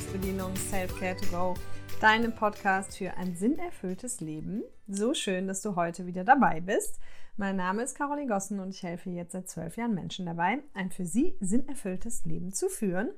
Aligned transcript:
Selbstbedienung 0.00 0.56
Self-Care 0.56 1.16
to 1.16 1.26
Go, 1.26 1.54
deinem 2.00 2.34
Podcast 2.34 2.96
für 2.96 3.12
ein 3.18 3.36
sinnerfülltes 3.36 4.20
Leben. 4.20 4.62
So 4.88 5.12
schön, 5.12 5.46
dass 5.46 5.60
du 5.60 5.76
heute 5.76 6.06
wieder 6.06 6.24
dabei 6.24 6.62
bist. 6.62 6.98
Mein 7.36 7.56
Name 7.56 7.82
ist 7.82 7.96
Caroline 7.96 8.26
Gossen 8.26 8.60
und 8.60 8.70
ich 8.70 8.82
helfe 8.82 9.10
jetzt 9.10 9.32
seit 9.32 9.50
zwölf 9.50 9.76
Jahren 9.76 9.94
Menschen 9.94 10.24
dabei, 10.24 10.60
ein 10.72 10.90
für 10.90 11.04
sie 11.04 11.36
sinnerfülltes 11.40 12.24
Leben 12.24 12.50
zu 12.54 12.70
führen. 12.70 13.10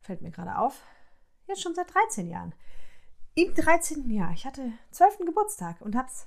Fällt 0.00 0.22
mir 0.22 0.32
gerade 0.32 0.58
auf, 0.58 0.82
jetzt 1.46 1.62
schon 1.62 1.76
seit 1.76 1.94
13 1.94 2.28
Jahren. 2.28 2.52
Im 3.34 3.54
13. 3.54 4.10
Jahr. 4.10 4.32
Ich 4.32 4.44
hatte 4.44 4.72
12. 4.90 5.18
Geburtstag 5.18 5.80
und 5.82 5.94
hab's 5.94 6.26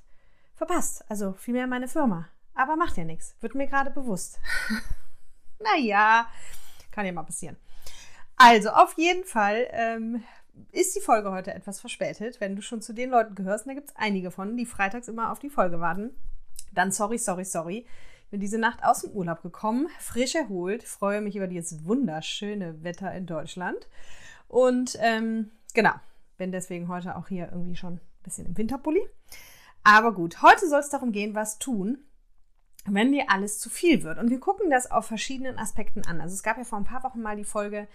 verpasst. 0.53 1.03
Also 1.09 1.34
vielmehr 1.34 1.67
meine 1.67 1.89
Firma. 1.89 2.30
Aber 2.53 2.77
macht 2.77 2.95
ja 2.95 3.03
nichts. 3.03 3.35
Wird 3.41 3.55
mir 3.55 3.67
gerade 3.67 3.91
bewusst. 3.91 4.39
naja, 5.59 6.27
kann 6.91 7.05
ja 7.05 7.12
mal 7.12 7.23
passieren. 7.23 7.57
Also, 8.38 8.70
auf 8.70 8.98
jeden 8.98 9.23
Fall 9.23 9.67
ähm, 9.71 10.23
ist 10.71 10.95
die 10.95 11.02
Folge 11.02 11.31
heute 11.31 11.53
etwas 11.53 11.80
verspätet. 11.80 12.39
Wenn 12.39 12.55
du 12.55 12.61
schon 12.61 12.81
zu 12.81 12.94
den 12.94 13.09
Leuten 13.09 13.35
gehörst, 13.35 13.66
und 13.66 13.70
da 13.70 13.75
gibt 13.75 13.89
es 13.89 13.95
einige 13.95 14.31
von, 14.31 14.58
die 14.58 14.66
freitags 14.66 15.08
immer 15.08 15.31
auf 15.31 15.39
die 15.39 15.49
Folge 15.49 15.80
warten, 15.80 16.11
dann 16.73 16.91
sorry, 16.91 17.17
sorry, 17.17 17.45
sorry. 17.45 17.85
Ich 18.25 18.31
bin 18.31 18.39
diese 18.39 18.58
Nacht 18.58 18.84
aus 18.84 19.02
dem 19.02 19.11
Urlaub 19.11 19.41
gekommen, 19.44 19.88
frisch 19.99 20.35
erholt, 20.35 20.84
freue 20.84 21.21
mich 21.21 21.35
über 21.35 21.48
dieses 21.48 21.85
wunderschöne 21.85 22.84
Wetter 22.84 23.13
in 23.13 23.25
Deutschland. 23.25 23.88
Und 24.47 24.97
ähm, 24.99 25.52
genau, 25.73 25.94
bin 26.38 26.52
deswegen 26.52 26.88
heute 26.88 27.16
auch 27.16 27.27
hier 27.27 27.49
irgendwie 27.52 27.75
schon 27.75 27.94
ein 27.95 28.02
bisschen 28.23 28.47
im 28.47 28.58
Winterpulli. 28.58 29.02
Aber 29.83 30.13
gut, 30.13 30.41
heute 30.41 30.67
soll 30.67 30.80
es 30.80 30.89
darum 30.89 31.11
gehen, 31.11 31.36
was 31.36 31.59
tun, 31.59 32.00
wenn 32.86 33.11
dir 33.11 33.25
alles 33.30 33.59
zu 33.59 33.69
viel 33.69 34.03
wird. 34.03 34.17
Und 34.17 34.30
wir 34.31 34.39
gucken 34.39 34.69
das 34.69 34.89
auf 34.89 35.06
verschiedenen 35.06 35.59
Aspekten 35.59 36.06
an. 36.06 36.19
Also 36.19 36.33
es 36.33 36.44
gab 36.44 36.58
ja 36.58 36.63
vor 36.63 36.80
ein 36.80 36.86
paar 36.86 37.03
Wochen 37.03 37.22
mal 37.22 37.36
die 37.36 37.44
Folge, 37.44 37.88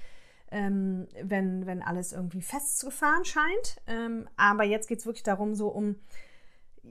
ähm, 0.50 1.06
wenn, 1.22 1.66
wenn 1.66 1.82
alles 1.82 2.12
irgendwie 2.12 2.42
festzufahren 2.42 3.24
scheint. 3.24 3.80
Ähm, 3.86 4.28
aber 4.36 4.64
jetzt 4.64 4.88
geht 4.88 4.98
es 4.98 5.06
wirklich 5.06 5.22
darum, 5.22 5.54
so 5.54 5.68
um, 5.68 5.96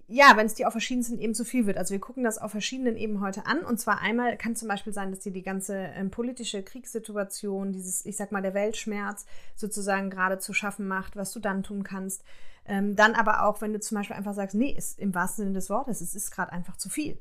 ja, 0.07 0.33
wenn 0.35 0.45
es 0.45 0.55
dir 0.55 0.67
auf 0.67 0.73
verschiedensten 0.73 1.17
Ebenen 1.17 1.35
zu 1.35 1.45
viel 1.45 1.65
wird. 1.65 1.77
Also 1.77 1.91
wir 1.91 1.99
gucken 1.99 2.23
das 2.23 2.37
auf 2.37 2.51
verschiedenen 2.51 2.95
Ebenen 2.95 3.21
heute 3.21 3.45
an. 3.45 3.59
Und 3.59 3.79
zwar 3.79 4.01
einmal 4.01 4.37
kann 4.37 4.55
zum 4.55 4.67
Beispiel 4.67 4.93
sein, 4.93 5.11
dass 5.11 5.19
dir 5.19 5.31
die 5.31 5.43
ganze 5.43 5.75
ähm, 5.75 6.11
politische 6.11 6.63
Kriegssituation, 6.63 7.71
dieses, 7.71 8.05
ich 8.05 8.15
sag 8.15 8.31
mal, 8.31 8.41
der 8.41 8.53
Weltschmerz 8.53 9.25
sozusagen 9.55 10.09
gerade 10.09 10.39
zu 10.39 10.53
schaffen 10.53 10.87
macht, 10.87 11.15
was 11.15 11.31
du 11.31 11.39
dann 11.39 11.63
tun 11.63 11.83
kannst. 11.83 12.23
Ähm, 12.65 12.95
dann 12.95 13.15
aber 13.15 13.43
auch, 13.43 13.61
wenn 13.61 13.73
du 13.73 13.79
zum 13.79 13.97
Beispiel 13.97 14.15
einfach 14.15 14.35
sagst, 14.35 14.55
nee, 14.55 14.71
ist 14.71 14.99
im 14.99 15.13
wahrsten 15.15 15.45
Sinne 15.45 15.55
des 15.55 15.69
Wortes, 15.69 16.01
es 16.01 16.13
ist 16.13 16.31
gerade 16.31 16.51
einfach 16.51 16.77
zu 16.77 16.89
viel. 16.89 17.17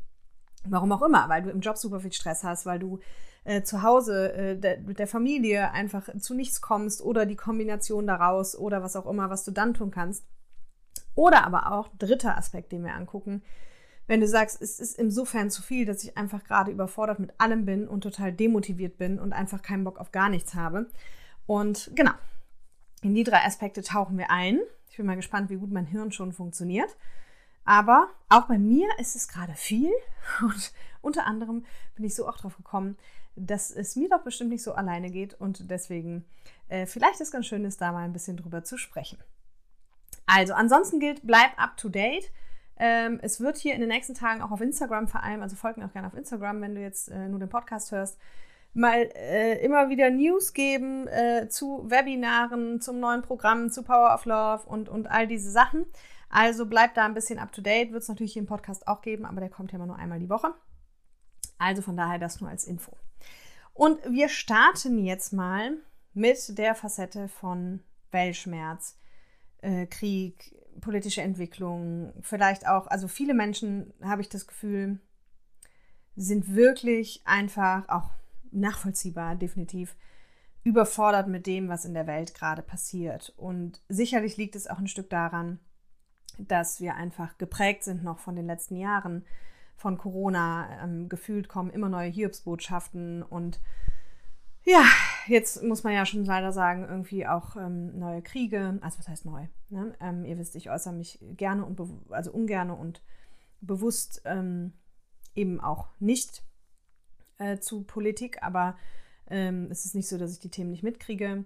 Warum 0.64 0.92
auch 0.92 1.02
immer, 1.02 1.28
weil 1.28 1.42
du 1.42 1.50
im 1.50 1.60
Job 1.60 1.78
super 1.78 2.00
viel 2.00 2.12
Stress 2.12 2.44
hast, 2.44 2.66
weil 2.66 2.78
du 2.78 2.98
äh, 3.48 3.62
zu 3.62 3.82
Hause 3.82 4.32
äh, 4.34 4.56
de, 4.58 4.78
mit 4.80 4.98
der 4.98 5.06
Familie 5.06 5.72
einfach 5.72 6.08
zu 6.18 6.34
nichts 6.34 6.60
kommst 6.60 7.00
oder 7.00 7.24
die 7.24 7.36
Kombination 7.36 8.06
daraus 8.06 8.54
oder 8.56 8.82
was 8.82 8.94
auch 8.94 9.06
immer, 9.06 9.30
was 9.30 9.44
du 9.44 9.50
dann 9.50 9.72
tun 9.72 9.90
kannst. 9.90 10.26
Oder 11.14 11.46
aber 11.46 11.72
auch, 11.72 11.88
dritter 11.98 12.36
Aspekt, 12.36 12.72
den 12.72 12.84
wir 12.84 12.94
angucken, 12.94 13.42
wenn 14.06 14.20
du 14.20 14.28
sagst, 14.28 14.60
es 14.60 14.78
ist 14.78 14.98
insofern 14.98 15.50
zu 15.50 15.62
viel, 15.62 15.86
dass 15.86 16.04
ich 16.04 16.16
einfach 16.18 16.44
gerade 16.44 16.70
überfordert 16.70 17.20
mit 17.20 17.32
allem 17.38 17.64
bin 17.64 17.88
und 17.88 18.02
total 18.02 18.32
demotiviert 18.32 18.98
bin 18.98 19.18
und 19.18 19.32
einfach 19.32 19.62
keinen 19.62 19.84
Bock 19.84 19.98
auf 19.98 20.12
gar 20.12 20.28
nichts 20.28 20.54
habe. 20.54 20.86
Und 21.46 21.90
genau, 21.94 22.12
in 23.00 23.14
die 23.14 23.24
drei 23.24 23.44
Aspekte 23.44 23.82
tauchen 23.82 24.18
wir 24.18 24.30
ein. 24.30 24.60
Ich 24.90 24.98
bin 24.98 25.06
mal 25.06 25.16
gespannt, 25.16 25.48
wie 25.48 25.56
gut 25.56 25.70
mein 25.70 25.86
Hirn 25.86 26.12
schon 26.12 26.32
funktioniert. 26.32 26.96
Aber 27.64 28.08
auch 28.28 28.46
bei 28.46 28.58
mir 28.58 28.88
ist 28.98 29.16
es 29.16 29.28
gerade 29.28 29.54
viel 29.54 29.92
und 30.42 30.72
unter 31.00 31.26
anderem 31.26 31.64
bin 31.96 32.04
ich 32.04 32.14
so 32.14 32.28
auch 32.28 32.36
drauf 32.36 32.56
gekommen, 32.56 32.96
dass 33.38 33.70
es 33.70 33.96
mir 33.96 34.08
doch 34.08 34.22
bestimmt 34.22 34.50
nicht 34.50 34.62
so 34.62 34.72
alleine 34.72 35.10
geht 35.10 35.34
und 35.34 35.70
deswegen 35.70 36.24
äh, 36.68 36.86
vielleicht 36.86 37.20
ist 37.20 37.32
ganz 37.32 37.46
schön 37.46 37.64
ist, 37.64 37.80
da 37.80 37.92
mal 37.92 38.04
ein 38.04 38.12
bisschen 38.12 38.36
drüber 38.36 38.64
zu 38.64 38.76
sprechen. 38.76 39.18
Also 40.26 40.54
ansonsten 40.54 41.00
gilt, 41.00 41.26
bleib 41.26 41.50
up 41.56 41.76
to 41.76 41.88
date. 41.88 42.30
Ähm, 42.76 43.18
es 43.22 43.40
wird 43.40 43.56
hier 43.56 43.74
in 43.74 43.80
den 43.80 43.88
nächsten 43.88 44.14
Tagen 44.14 44.42
auch 44.42 44.50
auf 44.50 44.60
Instagram 44.60 45.08
vor 45.08 45.22
allem, 45.22 45.42
also 45.42 45.56
folg 45.56 45.76
mir 45.76 45.86
auch 45.86 45.92
gerne 45.92 46.06
auf 46.06 46.14
Instagram, 46.14 46.60
wenn 46.60 46.74
du 46.74 46.80
jetzt 46.80 47.08
äh, 47.08 47.28
nur 47.28 47.40
den 47.40 47.48
Podcast 47.48 47.90
hörst, 47.90 48.18
mal 48.74 49.08
äh, 49.14 49.64
immer 49.64 49.88
wieder 49.88 50.10
News 50.10 50.52
geben 50.52 51.08
äh, 51.08 51.48
zu 51.48 51.84
Webinaren, 51.88 52.80
zum 52.80 53.00
neuen 53.00 53.22
Programm, 53.22 53.70
zu 53.70 53.82
Power 53.82 54.14
of 54.14 54.26
Love 54.26 54.66
und, 54.66 54.88
und 54.88 55.10
all 55.10 55.26
diese 55.26 55.50
Sachen. 55.50 55.86
Also 56.30 56.66
bleibt 56.66 56.96
da 56.96 57.06
ein 57.06 57.14
bisschen 57.14 57.38
up 57.38 57.52
to 57.52 57.62
date. 57.62 57.90
Wird 57.92 58.02
es 58.02 58.08
natürlich 58.08 58.34
hier 58.34 58.42
im 58.42 58.46
Podcast 58.46 58.86
auch 58.86 59.00
geben, 59.00 59.24
aber 59.24 59.40
der 59.40 59.50
kommt 59.50 59.72
ja 59.72 59.76
immer 59.76 59.86
nur 59.86 59.96
einmal 59.96 60.18
die 60.18 60.28
Woche. 60.28 60.54
Also 61.58 61.82
von 61.82 61.96
daher 61.96 62.18
das 62.18 62.40
nur 62.40 62.50
als 62.50 62.64
Info. 62.64 62.96
Und 63.74 63.98
wir 64.10 64.28
starten 64.28 64.98
jetzt 64.98 65.32
mal 65.32 65.76
mit 66.14 66.58
der 66.58 66.74
Facette 66.74 67.28
von 67.28 67.80
Weltschmerz, 68.10 68.98
äh, 69.58 69.86
Krieg, 69.86 70.54
politische 70.80 71.22
Entwicklung, 71.22 72.12
vielleicht 72.20 72.66
auch, 72.66 72.86
also 72.86 73.08
viele 73.08 73.34
Menschen, 73.34 73.92
habe 74.02 74.22
ich 74.22 74.28
das 74.28 74.46
Gefühl, 74.46 74.98
sind 76.16 76.54
wirklich 76.54 77.22
einfach 77.24 77.88
auch 77.88 78.10
nachvollziehbar, 78.50 79.36
definitiv 79.36 79.94
überfordert 80.64 81.28
mit 81.28 81.46
dem, 81.46 81.68
was 81.68 81.84
in 81.84 81.94
der 81.94 82.06
Welt 82.06 82.34
gerade 82.34 82.62
passiert. 82.62 83.32
Und 83.36 83.80
sicherlich 83.88 84.36
liegt 84.36 84.56
es 84.56 84.66
auch 84.66 84.78
ein 84.78 84.88
Stück 84.88 85.10
daran, 85.10 85.60
dass 86.38 86.80
wir 86.80 86.94
einfach 86.94 87.38
geprägt 87.38 87.84
sind 87.84 88.04
noch 88.04 88.18
von 88.18 88.36
den 88.36 88.46
letzten 88.46 88.76
Jahren 88.76 89.24
von 89.78 89.96
Corona. 89.96 90.82
Ähm, 90.82 91.08
gefühlt 91.08 91.48
kommen 91.48 91.70
immer 91.70 91.88
neue 91.88 92.10
Hiobsbotschaften 92.10 93.22
und 93.22 93.60
ja, 94.64 94.84
jetzt 95.26 95.62
muss 95.62 95.82
man 95.82 95.94
ja 95.94 96.04
schon 96.04 96.26
leider 96.26 96.52
sagen, 96.52 96.84
irgendwie 96.86 97.26
auch 97.26 97.56
ähm, 97.56 97.98
neue 97.98 98.20
Kriege. 98.20 98.78
Also 98.82 98.98
was 98.98 99.08
heißt 99.08 99.24
neu? 99.24 99.46
Ne? 99.70 99.94
Ähm, 99.98 100.26
ihr 100.26 100.36
wisst, 100.36 100.56
ich 100.56 100.68
äußere 100.68 100.92
mich 100.92 101.18
gerne 101.36 101.64
und 101.64 101.80
also 102.10 102.30
ungerne 102.32 102.74
und 102.74 103.02
bewusst 103.62 104.20
ähm, 104.26 104.74
eben 105.34 105.60
auch 105.60 105.88
nicht 106.00 106.42
äh, 107.38 107.58
zu 107.58 107.84
Politik, 107.84 108.42
aber 108.42 108.76
ähm, 109.30 109.68
es 109.70 109.86
ist 109.86 109.94
nicht 109.94 110.08
so, 110.08 110.18
dass 110.18 110.32
ich 110.32 110.40
die 110.40 110.50
Themen 110.50 110.70
nicht 110.70 110.82
mitkriege. 110.82 111.44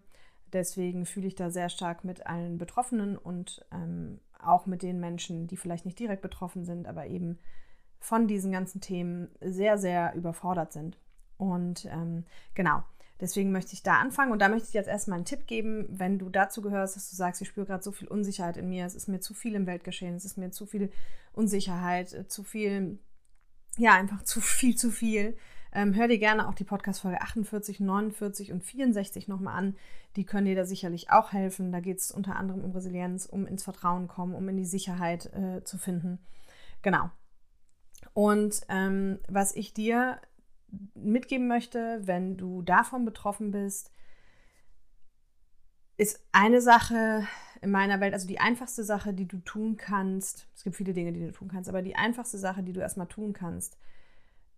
Deswegen 0.52 1.06
fühle 1.06 1.28
ich 1.28 1.34
da 1.34 1.50
sehr 1.50 1.68
stark 1.68 2.04
mit 2.04 2.26
allen 2.26 2.58
Betroffenen 2.58 3.16
und 3.16 3.64
ähm, 3.72 4.20
auch 4.40 4.66
mit 4.66 4.82
den 4.82 4.98
Menschen, 4.98 5.46
die 5.46 5.56
vielleicht 5.56 5.86
nicht 5.86 5.98
direkt 5.98 6.22
betroffen 6.22 6.64
sind, 6.64 6.88
aber 6.88 7.06
eben 7.06 7.38
von 8.02 8.26
diesen 8.26 8.50
ganzen 8.50 8.80
Themen 8.80 9.30
sehr, 9.40 9.78
sehr 9.78 10.12
überfordert 10.14 10.72
sind. 10.72 10.98
Und 11.36 11.86
ähm, 11.86 12.24
genau, 12.54 12.82
deswegen 13.20 13.52
möchte 13.52 13.74
ich 13.74 13.84
da 13.84 14.00
anfangen. 14.00 14.32
Und 14.32 14.40
da 14.40 14.48
möchte 14.48 14.68
ich 14.68 14.74
jetzt 14.74 14.88
erstmal 14.88 15.16
einen 15.16 15.24
Tipp 15.24 15.46
geben, 15.46 15.86
wenn 15.88 16.18
du 16.18 16.28
dazu 16.28 16.62
gehörst, 16.62 16.96
dass 16.96 17.10
du 17.10 17.16
sagst, 17.16 17.40
ich 17.40 17.48
spüre 17.48 17.66
gerade 17.66 17.82
so 17.82 17.92
viel 17.92 18.08
Unsicherheit 18.08 18.56
in 18.56 18.68
mir, 18.68 18.84
es 18.84 18.96
ist 18.96 19.08
mir 19.08 19.20
zu 19.20 19.34
viel 19.34 19.54
im 19.54 19.66
Weltgeschehen, 19.66 20.16
es 20.16 20.24
ist 20.24 20.36
mir 20.36 20.50
zu 20.50 20.66
viel 20.66 20.90
Unsicherheit, 21.32 22.12
äh, 22.12 22.26
zu 22.26 22.42
viel, 22.42 22.98
ja, 23.76 23.92
einfach 23.94 24.22
zu 24.22 24.40
viel, 24.40 24.76
zu 24.76 24.90
viel. 24.90 25.36
Ähm, 25.72 25.94
hör 25.94 26.08
dir 26.08 26.18
gerne 26.18 26.48
auch 26.48 26.54
die 26.54 26.64
Podcast-Folge 26.64 27.22
48, 27.22 27.78
49 27.78 28.52
und 28.52 28.64
64 28.64 29.28
nochmal 29.28 29.56
an. 29.56 29.76
Die 30.16 30.26
können 30.26 30.46
dir 30.46 30.56
da 30.56 30.64
sicherlich 30.64 31.10
auch 31.10 31.32
helfen. 31.32 31.70
Da 31.70 31.78
geht 31.78 32.00
es 32.00 32.10
unter 32.10 32.34
anderem 32.34 32.64
um 32.64 32.72
Resilienz, 32.72 33.26
um 33.26 33.46
ins 33.46 33.62
Vertrauen 33.62 34.08
kommen, 34.08 34.34
um 34.34 34.48
in 34.48 34.56
die 34.56 34.66
Sicherheit 34.66 35.32
äh, 35.32 35.62
zu 35.62 35.78
finden. 35.78 36.18
Genau. 36.82 37.10
Und 38.14 38.60
ähm, 38.68 39.18
was 39.28 39.54
ich 39.54 39.72
dir 39.72 40.20
mitgeben 40.94 41.48
möchte, 41.48 42.00
wenn 42.04 42.36
du 42.36 42.62
davon 42.62 43.04
betroffen 43.04 43.50
bist, 43.50 43.90
ist 45.96 46.20
eine 46.32 46.60
Sache 46.60 47.26
in 47.60 47.70
meiner 47.70 48.00
Welt, 48.00 48.12
also 48.12 48.26
die 48.26 48.40
einfachste 48.40 48.82
Sache, 48.82 49.14
die 49.14 49.28
du 49.28 49.38
tun 49.38 49.76
kannst. 49.76 50.48
Es 50.56 50.64
gibt 50.64 50.76
viele 50.76 50.94
Dinge, 50.94 51.12
die 51.12 51.20
du 51.20 51.32
tun 51.32 51.48
kannst, 51.48 51.68
aber 51.68 51.82
die 51.82 51.94
einfachste 51.94 52.38
Sache, 52.38 52.62
die 52.62 52.72
du 52.72 52.80
erstmal 52.80 53.06
tun 53.06 53.32
kannst, 53.32 53.78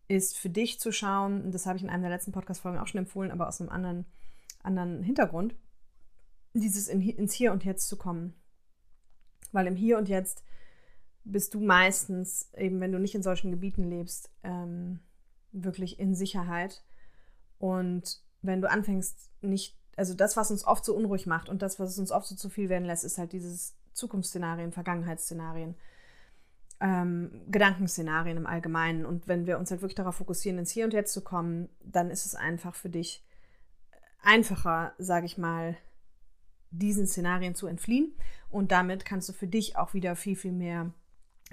ist 0.08 0.38
für 0.38 0.50
dich 0.50 0.81
zu 0.81 0.93
schauen, 0.93 1.43
und 1.43 1.52
das 1.52 1.67
habe 1.67 1.76
ich 1.76 1.82
in 1.82 1.90
einem 1.90 2.02
der 2.02 2.11
letzten 2.11 2.32
Podcast-Folgen 2.32 2.79
auch 2.79 2.87
schon 2.87 3.00
empfohlen, 3.00 3.31
aber 3.31 3.49
aus 3.49 3.61
einem 3.61 3.70
anderen, 3.70 4.06
anderen 4.62 5.02
Hintergrund, 5.02 5.55
dieses 6.55 6.88
in, 6.88 7.02
ins 7.02 7.35
Hier 7.35 7.52
und 7.52 7.64
Jetzt 7.64 7.88
zu 7.88 7.97
kommen. 7.97 8.35
Weil 9.52 9.67
im 9.67 9.76
Hier 9.76 9.99
und 9.99 10.08
Jetzt 10.08 10.44
bist 11.25 11.55
du 11.55 11.61
meistens, 11.61 12.50
eben 12.56 12.81
wenn 12.81 12.93
du 12.93 12.99
nicht 12.99 13.15
in 13.15 13.23
solchen 13.23 13.50
Gebieten 13.50 13.85
lebst, 13.85 14.31
ähm, 14.43 15.00
wirklich 15.53 15.99
in 15.99 16.15
Sicherheit. 16.15 16.85
Und 17.59 18.21
wenn 18.43 18.61
du 18.61 18.71
anfängst, 18.71 19.31
nicht, 19.41 19.76
also 19.97 20.15
das, 20.15 20.37
was 20.37 20.50
uns 20.50 20.67
oft 20.67 20.85
so 20.85 20.94
unruhig 20.94 21.26
macht 21.26 21.49
und 21.49 21.62
das, 21.62 21.81
was 21.81 21.99
uns 21.99 22.11
oft 22.11 22.26
so 22.26 22.35
zu 22.35 22.50
viel 22.50 22.69
werden 22.69 22.85
lässt, 22.85 23.05
ist 23.05 23.19
halt 23.19 23.32
dieses 23.32 23.75
Zukunftsszenarien, 23.93 24.73
Vergangenheitsszenarien 24.73 25.76
ähm, 26.81 27.31
Gedankenszenarien 27.49 28.37
im 28.37 28.47
Allgemeinen. 28.47 29.06
Und 29.06 29.29
wenn 29.29 29.47
wir 29.47 29.59
uns 29.59 29.71
halt 29.71 29.81
wirklich 29.81 29.94
darauf 29.94 30.17
fokussieren, 30.17 30.59
ins 30.59 30.71
Hier 30.71 30.85
und 30.85 30.93
Jetzt 30.93 31.12
zu 31.12 31.23
kommen, 31.23 31.69
dann 31.82 32.11
ist 32.11 32.26
es 32.26 32.35
einfach 32.35 32.75
für 32.75 32.91
dich 32.91 33.25
einfacher, 34.23 34.93
sage 34.99 35.26
ich 35.26 35.38
mal, 35.38 35.76
diesen 36.71 37.06
Szenarien 37.06 37.55
zu 37.55 37.67
entfliehen. 37.67 38.15
Und 38.50 38.73
damit 38.73 39.05
kannst 39.05 39.29
du 39.29 39.32
für 39.32 39.47
dich 39.47 39.76
auch 39.76 39.94
wieder 39.94 40.17
viel, 40.17 40.37
viel 40.37 40.53
mehr 40.53 40.93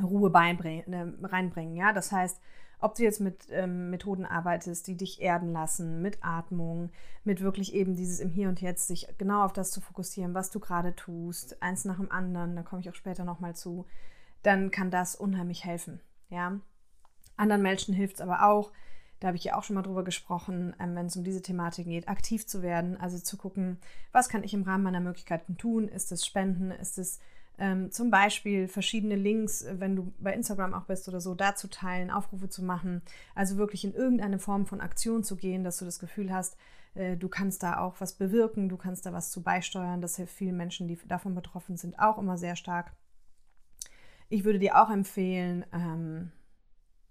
Ruhe 0.01 0.31
äh, 0.31 0.83
reinbringen. 1.23 1.75
Ja, 1.75 1.91
das 1.93 2.11
heißt, 2.11 2.39
Ob 2.83 2.95
du 2.95 3.03
jetzt 3.03 3.21
mit 3.21 3.45
ähm, 3.51 3.91
Methoden 3.91 4.25
arbeitest, 4.25 4.87
die 4.87 4.97
dich 4.97 5.21
erden 5.21 5.53
lassen, 5.53 6.01
mit 6.01 6.17
Atmung, 6.21 6.89
mit 7.23 7.41
wirklich 7.41 7.75
eben 7.75 7.95
dieses 7.95 8.19
im 8.19 8.31
Hier 8.31 8.49
und 8.49 8.59
Jetzt, 8.59 8.87
sich 8.87 9.07
genau 9.19 9.45
auf 9.45 9.53
das 9.53 9.69
zu 9.69 9.81
fokussieren, 9.81 10.33
was 10.33 10.49
du 10.49 10.59
gerade 10.59 10.95
tust, 10.95 11.61
eins 11.61 11.85
nach 11.85 11.97
dem 11.97 12.11
anderen, 12.11 12.55
da 12.55 12.63
komme 12.63 12.81
ich 12.81 12.89
auch 12.89 12.95
später 12.95 13.23
nochmal 13.23 13.55
zu, 13.55 13.85
dann 14.41 14.71
kann 14.71 14.89
das 14.89 15.15
unheimlich 15.15 15.63
helfen. 15.63 16.01
Ja. 16.29 16.59
Anderen 17.37 17.61
Menschen 17.61 17.93
hilft 17.93 18.15
es 18.15 18.21
aber 18.21 18.47
auch, 18.47 18.71
da 19.19 19.27
habe 19.27 19.37
ich 19.37 19.43
ja 19.43 19.55
auch 19.55 19.63
schon 19.63 19.75
mal 19.75 19.83
drüber 19.83 20.03
gesprochen, 20.03 20.75
ähm, 20.79 20.95
wenn 20.95 21.05
es 21.05 21.15
um 21.15 21.23
diese 21.23 21.43
Thematik 21.43 21.85
geht, 21.85 22.07
aktiv 22.07 22.47
zu 22.47 22.63
werden, 22.63 22.99
also 22.99 23.19
zu 23.19 23.37
gucken, 23.37 23.77
was 24.11 24.27
kann 24.27 24.43
ich 24.43 24.55
im 24.55 24.63
Rahmen 24.63 24.83
meiner 24.83 25.01
Möglichkeiten 25.01 25.55
tun? 25.55 25.87
Ist 25.87 26.11
es 26.11 26.25
Spenden? 26.25 26.71
Ist 26.71 26.97
es 26.97 27.19
ähm, 27.61 27.91
zum 27.91 28.09
Beispiel 28.09 28.67
verschiedene 28.67 29.15
Links, 29.15 29.61
äh, 29.61 29.79
wenn 29.79 29.95
du 29.95 30.11
bei 30.17 30.33
Instagram 30.33 30.73
auch 30.73 30.85
bist 30.85 31.07
oder 31.07 31.21
so, 31.21 31.35
da 31.35 31.53
zu 31.53 31.69
teilen, 31.69 32.09
Aufrufe 32.09 32.49
zu 32.49 32.63
machen, 32.63 33.03
also 33.35 33.57
wirklich 33.57 33.85
in 33.85 33.93
irgendeine 33.93 34.39
Form 34.39 34.65
von 34.65 34.81
Aktion 34.81 35.23
zu 35.23 35.35
gehen, 35.35 35.63
dass 35.63 35.77
du 35.77 35.85
das 35.85 35.99
Gefühl 35.99 36.33
hast, 36.33 36.57
äh, 36.95 37.15
du 37.17 37.29
kannst 37.29 37.61
da 37.61 37.77
auch 37.77 38.01
was 38.01 38.13
bewirken, 38.13 38.67
du 38.67 38.77
kannst 38.77 39.05
da 39.05 39.13
was 39.13 39.29
zu 39.29 39.43
beisteuern. 39.43 40.01
Das 40.01 40.15
hilft 40.15 40.33
vielen 40.33 40.57
Menschen, 40.57 40.87
die 40.87 40.97
davon 41.07 41.35
betroffen 41.35 41.77
sind, 41.77 41.99
auch 41.99 42.17
immer 42.17 42.35
sehr 42.35 42.55
stark. 42.55 42.93
Ich 44.27 44.43
würde 44.43 44.57
dir 44.57 44.81
auch 44.81 44.89
empfehlen, 44.89 45.63
ähm, 45.71 46.31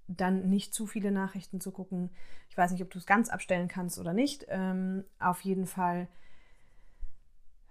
dann 0.08 0.50
nicht 0.50 0.74
zu 0.74 0.88
viele 0.88 1.12
Nachrichten 1.12 1.60
zu 1.60 1.70
gucken. 1.70 2.10
Ich 2.48 2.56
weiß 2.56 2.72
nicht, 2.72 2.82
ob 2.82 2.90
du 2.90 2.98
es 2.98 3.06
ganz 3.06 3.28
abstellen 3.28 3.68
kannst 3.68 4.00
oder 4.00 4.14
nicht. 4.14 4.46
Ähm, 4.48 5.04
auf 5.20 5.42
jeden 5.42 5.66
Fall 5.66 6.08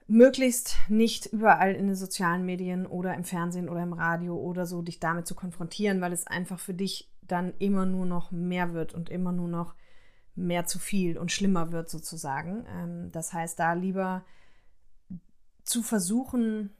möglichst 0.09 0.77
nicht 0.87 1.27
überall 1.27 1.73
in 1.75 1.87
den 1.87 1.95
sozialen 1.95 2.45
Medien 2.45 2.85
oder 2.85 3.13
im 3.13 3.23
Fernsehen 3.23 3.69
oder 3.69 3.83
im 3.83 3.93
Radio 3.93 4.35
oder 4.35 4.65
so 4.65 4.81
dich 4.81 4.99
damit 4.99 5.27
zu 5.27 5.35
konfrontieren, 5.35 6.01
weil 6.01 6.13
es 6.13 6.27
einfach 6.27 6.59
für 6.59 6.73
dich 6.73 7.09
dann 7.21 7.53
immer 7.59 7.85
nur 7.85 8.05
noch 8.05 8.31
mehr 8.31 8.73
wird 8.73 8.93
und 8.93 9.09
immer 9.09 9.31
nur 9.31 9.47
noch 9.47 9.75
mehr 10.35 10.65
zu 10.65 10.79
viel 10.79 11.17
und 11.17 11.31
schlimmer 11.31 11.71
wird 11.71 11.89
sozusagen. 11.89 12.65
Ähm, 12.75 13.11
das 13.11 13.33
heißt, 13.33 13.59
da 13.59 13.73
lieber 13.73 14.25
zu 15.63 15.83
versuchen, 15.83 16.71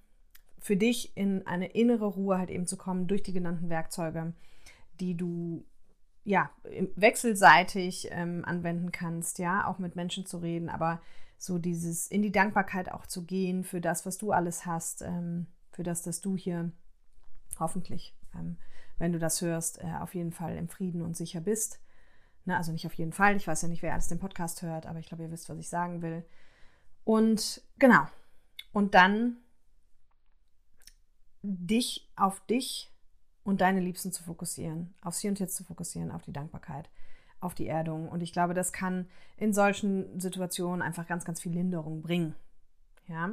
für 0.59 0.75
dich 0.75 1.15
in 1.15 1.45
eine 1.45 1.67
innere 1.67 2.05
Ruhe 2.05 2.37
halt 2.37 2.49
eben 2.49 2.65
zu 2.65 2.77
kommen 2.77 3.07
durch 3.07 3.23
die 3.23 3.33
genannten 3.33 3.69
Werkzeuge 3.69 4.33
die 4.99 5.15
du 5.15 5.65
ja 6.23 6.49
wechselseitig 6.95 8.09
ähm, 8.11 8.43
anwenden 8.45 8.91
kannst, 8.91 9.39
ja, 9.39 9.65
auch 9.65 9.79
mit 9.79 9.95
Menschen 9.95 10.25
zu 10.25 10.37
reden, 10.37 10.69
aber 10.69 11.01
so 11.39 11.57
dieses 11.57 12.07
in 12.07 12.21
die 12.21 12.33
Dankbarkeit 12.33 12.91
auch 12.91 13.05
zu 13.05 13.23
gehen 13.23 13.63
für 13.63 13.79
das, 13.79 14.05
was 14.05 14.17
du 14.17 14.33
alles 14.33 14.65
hast, 14.65 15.01
ähm, 15.01 15.47
für 15.71 15.83
das, 15.83 16.03
dass 16.03 16.19
du 16.19 16.35
hier 16.35 16.71
hoffentlich, 17.57 18.13
ähm, 18.35 18.57
wenn 18.97 19.13
du 19.13 19.19
das 19.19 19.41
hörst, 19.41 19.81
äh, 19.81 19.93
auf 20.01 20.13
jeden 20.13 20.33
Fall 20.33 20.57
im 20.57 20.67
Frieden 20.67 21.01
und 21.01 21.15
sicher 21.15 21.39
bist. 21.39 21.79
Ne, 22.43 22.57
also 22.57 22.73
nicht 22.73 22.85
auf 22.85 22.93
jeden 22.93 23.13
Fall, 23.13 23.37
ich 23.37 23.47
weiß 23.47 23.61
ja 23.61 23.69
nicht, 23.69 23.81
wer 23.81 23.93
alles 23.93 24.09
den 24.09 24.19
Podcast 24.19 24.61
hört, 24.61 24.85
aber 24.85 24.99
ich 24.99 25.07
glaube, 25.07 25.23
ihr 25.23 25.31
wisst, 25.31 25.47
was 25.47 25.57
ich 25.57 25.69
sagen 25.69 26.01
will. 26.01 26.25
Und 27.05 27.61
genau. 27.79 28.05
Und 28.73 28.93
dann 28.93 29.37
dich 31.41 32.11
auf 32.17 32.45
dich 32.47 32.91
und 33.43 33.61
deine 33.61 33.79
Liebsten 33.79 34.11
zu 34.11 34.23
fokussieren, 34.23 34.93
aufs 35.01 35.19
Hier 35.19 35.31
und 35.31 35.39
Jetzt 35.39 35.55
zu 35.55 35.63
fokussieren, 35.63 36.11
auf 36.11 36.23
die 36.23 36.33
Dankbarkeit, 36.33 36.89
auf 37.41 37.55
die 37.55 37.67
Erdung. 37.67 38.09
Und 38.09 38.21
ich 38.21 38.33
glaube, 38.33 38.53
das 38.53 38.73
kann 38.73 39.07
in 39.37 39.53
solchen 39.53 40.19
Situationen 40.19 40.81
einfach 40.81 41.07
ganz, 41.07 41.25
ganz 41.25 41.41
viel 41.41 41.53
Linderung 41.53 42.01
bringen. 42.01 42.35
Ja. 43.07 43.31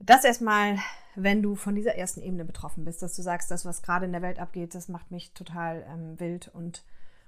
Das 0.00 0.24
erstmal, 0.24 0.78
wenn 1.16 1.42
du 1.42 1.56
von 1.56 1.74
dieser 1.74 1.96
ersten 1.96 2.22
Ebene 2.22 2.44
betroffen 2.44 2.84
bist, 2.84 3.02
dass 3.02 3.16
du 3.16 3.22
sagst, 3.22 3.50
das, 3.50 3.64
was 3.64 3.82
gerade 3.82 4.06
in 4.06 4.12
der 4.12 4.22
Welt 4.22 4.38
abgeht, 4.38 4.74
das 4.74 4.88
macht 4.88 5.10
mich 5.10 5.32
total 5.32 5.84
ähm, 5.88 6.20
wild 6.20 6.48
und 6.48 6.84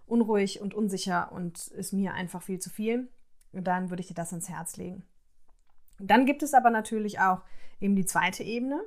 unruhig 0.06 0.60
und 0.60 0.74
unsicher 0.74 1.32
und 1.32 1.68
ist 1.68 1.92
mir 1.92 2.14
einfach 2.14 2.42
viel 2.42 2.58
zu 2.58 2.70
viel, 2.70 3.08
dann 3.52 3.90
würde 3.90 4.00
ich 4.00 4.08
dir 4.08 4.14
das 4.14 4.32
ins 4.32 4.48
Herz 4.48 4.76
legen. 4.76 5.04
Dann 5.98 6.26
gibt 6.26 6.42
es 6.42 6.54
aber 6.54 6.70
natürlich 6.70 7.20
auch 7.20 7.42
eben 7.80 7.96
die 7.96 8.06
zweite 8.06 8.42
Ebene, 8.42 8.80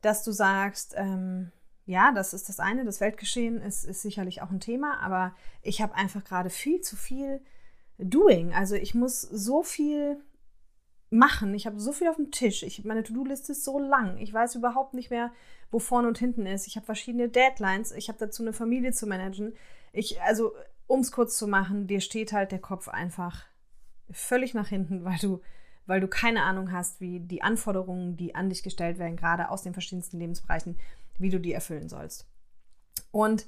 dass 0.00 0.22
du 0.24 0.32
sagst, 0.32 0.94
ähm, 0.96 1.52
ja, 1.92 2.10
das 2.12 2.32
ist 2.32 2.48
das 2.48 2.58
eine. 2.58 2.84
Das 2.84 3.00
Weltgeschehen 3.00 3.60
ist, 3.60 3.84
ist 3.84 4.02
sicherlich 4.02 4.42
auch 4.42 4.50
ein 4.50 4.60
Thema, 4.60 4.98
aber 5.00 5.34
ich 5.62 5.82
habe 5.82 5.94
einfach 5.94 6.24
gerade 6.24 6.50
viel 6.50 6.80
zu 6.80 6.96
viel 6.96 7.40
Doing. 7.98 8.54
Also 8.54 8.74
ich 8.74 8.94
muss 8.94 9.20
so 9.20 9.62
viel 9.62 10.18
machen. 11.10 11.54
Ich 11.54 11.66
habe 11.66 11.78
so 11.78 11.92
viel 11.92 12.08
auf 12.08 12.16
dem 12.16 12.30
Tisch. 12.30 12.62
Ich, 12.62 12.84
meine 12.84 13.02
To-Do-Liste 13.02 13.52
ist 13.52 13.64
so 13.64 13.78
lang. 13.78 14.16
Ich 14.18 14.32
weiß 14.32 14.54
überhaupt 14.54 14.94
nicht 14.94 15.10
mehr, 15.10 15.30
wo 15.70 15.78
vorne 15.78 16.08
und 16.08 16.18
hinten 16.18 16.46
ist. 16.46 16.66
Ich 16.66 16.76
habe 16.76 16.86
verschiedene 16.86 17.28
Deadlines. 17.28 17.92
Ich 17.92 18.08
habe 18.08 18.18
dazu 18.18 18.42
eine 18.42 18.54
Familie 18.54 18.92
zu 18.92 19.06
managen. 19.06 19.52
Ich, 19.92 20.20
also, 20.22 20.52
um 20.86 21.00
es 21.00 21.12
kurz 21.12 21.36
zu 21.36 21.46
machen, 21.46 21.86
dir 21.86 22.00
steht 22.00 22.32
halt 22.32 22.50
der 22.50 22.60
Kopf 22.60 22.88
einfach 22.88 23.44
völlig 24.10 24.54
nach 24.54 24.68
hinten, 24.68 25.04
weil 25.04 25.18
du, 25.18 25.42
weil 25.86 26.00
du 26.00 26.08
keine 26.08 26.42
Ahnung 26.44 26.72
hast, 26.72 27.00
wie 27.00 27.20
die 27.20 27.42
Anforderungen, 27.42 28.16
die 28.16 28.34
an 28.34 28.48
dich 28.48 28.62
gestellt 28.62 28.98
werden, 28.98 29.16
gerade 29.16 29.50
aus 29.50 29.62
den 29.62 29.74
verschiedensten 29.74 30.18
Lebensbereichen, 30.18 30.78
wie 31.18 31.30
du 31.30 31.38
die 31.38 31.52
erfüllen 31.52 31.88
sollst. 31.88 32.26
Und 33.10 33.46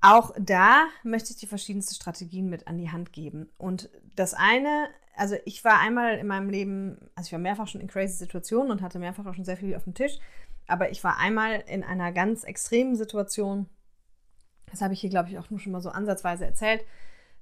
auch 0.00 0.34
da 0.38 0.86
möchte 1.02 1.30
ich 1.30 1.38
dir 1.38 1.48
verschiedenste 1.48 1.94
Strategien 1.94 2.50
mit 2.50 2.66
an 2.66 2.76
die 2.76 2.90
Hand 2.90 3.12
geben. 3.12 3.48
Und 3.56 3.88
das 4.16 4.34
eine, 4.34 4.88
also 5.16 5.36
ich 5.46 5.64
war 5.64 5.80
einmal 5.80 6.18
in 6.18 6.26
meinem 6.26 6.50
Leben, 6.50 6.98
also 7.14 7.28
ich 7.28 7.32
war 7.32 7.38
mehrfach 7.38 7.68
schon 7.68 7.80
in 7.80 7.88
crazy 7.88 8.16
Situationen 8.16 8.70
und 8.70 8.82
hatte 8.82 8.98
mehrfach 8.98 9.24
auch 9.24 9.34
schon 9.34 9.46
sehr 9.46 9.56
viel 9.56 9.74
auf 9.74 9.84
dem 9.84 9.94
Tisch, 9.94 10.18
aber 10.66 10.90
ich 10.90 11.02
war 11.04 11.18
einmal 11.18 11.64
in 11.66 11.82
einer 11.82 12.12
ganz 12.12 12.44
extremen 12.44 12.96
Situation. 12.96 13.66
Das 14.66 14.82
habe 14.82 14.92
ich 14.92 15.00
hier, 15.00 15.10
glaube 15.10 15.30
ich, 15.30 15.38
auch 15.38 15.48
nur 15.48 15.58
schon 15.58 15.72
mal 15.72 15.80
so 15.80 15.90
ansatzweise 15.90 16.44
erzählt. 16.44 16.84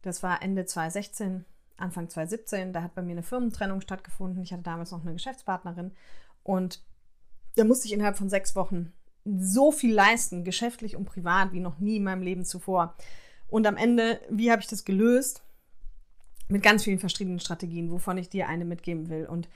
Das 0.03 0.23
war 0.23 0.43
Ende 0.43 0.65
2016, 0.65 1.45
Anfang 1.77 2.09
2017. 2.09 2.73
Da 2.73 2.83
hat 2.83 2.95
bei 2.95 3.03
mir 3.03 3.13
eine 3.13 3.23
Firmentrennung 3.23 3.81
stattgefunden. 3.81 4.43
Ich 4.43 4.53
hatte 4.53 4.63
damals 4.63 4.91
noch 4.91 5.03
eine 5.03 5.15
Geschäftspartnerin 5.15 5.93
und 6.43 6.81
da 7.57 7.65
musste 7.65 7.87
ich 7.87 7.93
innerhalb 7.93 8.17
von 8.17 8.29
sechs 8.29 8.57
Wochen 8.57 8.93
so 9.25 9.71
viel 9.71 9.95
leisten, 9.95 10.45
geschäftlich 10.45 10.97
und 10.97 11.05
privat, 11.05 11.53
wie 11.53 11.61
noch 11.61 11.79
nie 11.79 11.97
in 11.97 12.05
meinem 12.05 12.23
Leben 12.23 12.45
zuvor. 12.45 12.97
Und 13.49 13.67
am 13.67 13.77
Ende, 13.77 14.21
wie 14.31 14.51
habe 14.51 14.63
ich 14.63 14.69
das 14.69 14.85
gelöst? 14.85 15.43
Mit 16.49 16.63
ganz 16.63 16.85
vielen 16.85 16.99
verschiedenen 16.99 17.39
Strategien, 17.39 17.91
wovon 17.91 18.19
ich 18.19 18.29
dir 18.29 18.49
eine 18.49 18.65
mitgeben 18.65 19.09
will. 19.09 19.27
Und 19.27 19.49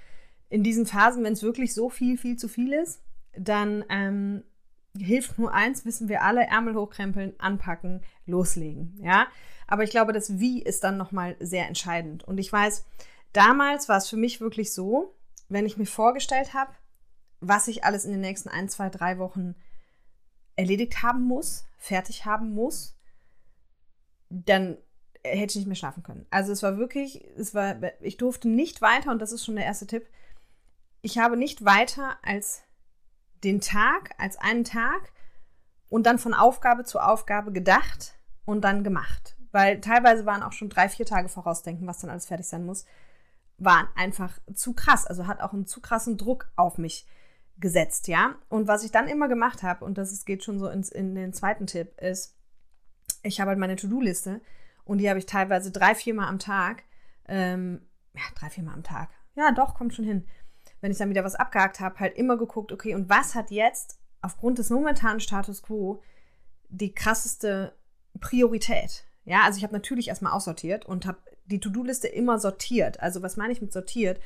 in 0.49 0.63
diesen 0.63 0.87
Phasen, 0.87 1.25
wenn 1.25 1.33
es 1.33 1.43
wirklich 1.43 1.75
so 1.75 1.91
viel, 1.91 2.17
viel 2.17 2.37
zu 2.37 2.49
viel 2.49 2.73
ist, 2.73 3.01
dann 3.37 3.85
ähm, 3.89 4.45
hilft 4.97 5.39
nur 5.39 5.53
eins, 5.53 5.85
wissen 5.85 6.09
wir 6.09 6.23
alle, 6.23 6.47
Ärmel 6.47 6.75
hochkrempeln, 6.75 7.35
anpacken, 7.39 8.03
loslegen. 8.27 8.99
Ja, 9.03 9.27
aber 9.67 9.83
ich 9.83 9.91
glaube, 9.91 10.13
das 10.13 10.39
Wie 10.39 10.63
ist 10.63 10.85
dann 10.85 10.97
nochmal 10.97 11.37
sehr 11.41 11.67
entscheidend. 11.67 12.25
Und 12.25 12.39
ich 12.39 12.53
weiß, 12.53 12.85
damals 13.33 13.89
war 13.89 13.99
es 13.99 14.09
für 14.09 14.17
mich 14.17 14.41
wirklich 14.41 14.73
so, 14.73 15.15
wenn 15.49 15.67
ich 15.67 15.77
mir 15.77 15.87
vorgestellt 15.87 16.55
habe, 16.55 16.73
was 17.41 17.69
ich 17.69 17.85
alles 17.85 18.05
in 18.05 18.13
den 18.13 18.21
nächsten 18.21 18.49
ein, 18.49 18.69
zwei, 18.69 18.89
drei 18.89 19.19
Wochen 19.19 19.55
erledigt 20.57 21.03
haben 21.03 21.23
muss, 21.23 21.67
fertig 21.77 22.25
haben 22.25 22.55
muss, 22.55 22.97
dann 24.29 24.79
hätte 25.23 25.53
ich 25.53 25.57
nicht 25.57 25.67
mehr 25.67 25.77
schlafen 25.77 26.03
können. 26.03 26.27
Also 26.31 26.53
es 26.53 26.63
war 26.63 26.79
wirklich, 26.79 27.25
es 27.37 27.55
war, 27.55 27.77
ich 28.01 28.17
durfte 28.17 28.49
nicht 28.49 28.81
weiter, 28.81 29.11
und 29.11 29.21
das 29.21 29.33
ist 29.33 29.45
schon 29.45 29.57
der 29.57 29.65
erste 29.65 29.87
Tipp, 29.87 30.09
ich 31.03 31.19
habe 31.19 31.37
nicht 31.37 31.65
weiter 31.65 32.17
als 32.23 32.63
den 33.45 33.61
Tag, 33.61 34.15
als 34.19 34.37
einen 34.39 34.65
Tag 34.65 35.13
und 35.89 36.07
dann 36.07 36.19
von 36.19 36.35
Aufgabe 36.35 36.85
zu 36.85 36.99
Aufgabe 36.99 37.53
gedacht 37.53 38.15
und 38.45 38.63
dann 38.63 38.83
gemacht. 38.83 39.37
Weil 39.53 39.81
teilweise 39.81 40.27
waren 40.27 40.43
auch 40.43 40.53
schon 40.53 40.69
drei, 40.69 40.89
vier 40.89 41.07
Tage 41.07 41.29
vorausdenken, 41.29 41.87
was 41.87 42.01
dann 42.01 42.11
alles 42.11 42.27
fertig 42.27 42.47
sein 42.47 42.67
muss, 42.67 42.87
waren 43.59 43.89
einfach 43.95 44.39
zu 44.55 44.73
krass. 44.75 45.07
Also 45.07 45.27
hat 45.27 45.41
auch 45.41 45.53
einen 45.53 45.67
zu 45.67 45.81
krassen 45.81 46.17
Druck 46.17 46.51
auf 46.57 46.79
mich 46.79 47.07
gesetzt, 47.59 48.09
ja. 48.09 48.35
Und 48.49 48.69
was 48.69 48.85
ich 48.85 48.91
dann 48.91 49.09
immer 49.09 49.29
gemacht 49.29 49.63
habe, 49.63 49.85
und 49.85 49.99
das 49.99 50.25
geht 50.25 50.45
schon 50.45 50.59
so 50.59 50.69
ins, 50.69 50.91
in 50.91 51.15
den 51.15 51.33
zweiten 51.33 51.67
Tipp, 51.67 51.99
ist, 52.01 52.37
ich 53.23 53.41
habe 53.41 53.51
halt 53.51 53.59
meine 53.59 53.77
To-Do-Liste 53.77 54.41
und 54.85 54.99
die 54.99 55.09
habe 55.09 55.19
ich 55.19 55.27
teilweise 55.27 55.71
drei, 55.71 55.95
viermal 55.95 56.29
am 56.29 56.39
Tag. 56.39 56.85
Ähm, 57.29 57.83
ja, 58.15 58.23
drei, 58.39 58.51
viermal 58.51 58.75
am 58.75 58.83
Tag. 58.83 59.11
Ja, 59.35 59.53
doch, 59.53 59.75
kommt 59.75 59.95
schon 59.95 60.05
hin. 60.05 60.27
Wenn 60.81 60.93
ich 60.93 60.99
dann 60.99 61.11
wieder 61.11 61.25
was 61.25 61.35
abgehakt 61.35 61.81
habe, 61.81 61.99
halt 61.99 62.17
immer 62.17 62.37
geguckt, 62.37 62.73
okay, 62.73 62.95
und 62.95 63.09
was 63.09 63.35
hat 63.35 63.51
jetzt 63.51 63.99
aufgrund 64.23 64.59
des 64.59 64.71
momentanen 64.71 65.21
Status 65.21 65.63
quo 65.63 66.03
die 66.69 66.95
krasseste 66.95 67.75
Priorität? 68.21 69.05
Ja, 69.25 69.43
also 69.43 69.59
ich 69.59 69.65
habe 69.65 69.75
natürlich 69.75 70.09
erstmal 70.09 70.33
aussortiert 70.33 70.87
und 70.87 71.07
habe 71.07 71.19
die 71.47 71.61
To-Do-Liste 71.61 72.09
immer 72.09 72.39
sortiert. 72.39 73.01
Also 73.01 73.23
was 73.23 73.37
meine 73.37 73.53
ich 73.53 73.61
mit 73.61 73.73
sortiert? 73.73 74.21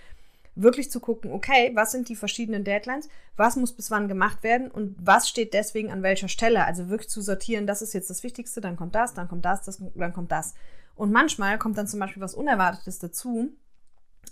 Wirklich 0.62 0.90
zu 0.90 1.00
gucken, 1.00 1.33
okay, 1.33 1.71
was 1.75 1.93
sind 1.93 2.09
die 2.09 2.17
verschiedenen 2.17 2.64
Deadlines, 2.64 3.09
was 3.37 3.57
muss 3.57 3.73
bis 3.73 3.90
wann 3.90 4.09
gemacht 4.09 4.43
werden 4.43 4.71
und 4.71 4.97
was 4.99 5.29
steht 5.29 5.55
deswegen 5.55 5.90
an 5.90 6.02
welcher 6.02 6.29
Stelle. 6.29 6.64
Also 6.64 6.88
wirklich 6.88 7.09
zu 7.11 7.23
sortieren, 7.23 7.67
das 7.67 7.83
ist 7.83 7.95
jetzt 7.95 8.11
das 8.11 8.23
Wichtigste, 8.23 8.61
dann 8.61 8.76
kommt 8.76 8.95
das, 8.95 9.14
dann 9.14 9.29
kommt 9.29 9.45
das, 9.45 9.62
das 9.62 9.83
dann 9.95 10.12
kommt 10.12 10.33
das. 10.33 10.55
Und 10.95 11.12
manchmal 11.12 11.59
kommt 11.59 11.79
dann 11.79 11.87
zum 11.87 12.00
Beispiel 12.00 12.23
was 12.23 12.35
Unerwartetes 12.35 12.99
dazu. 12.99 13.50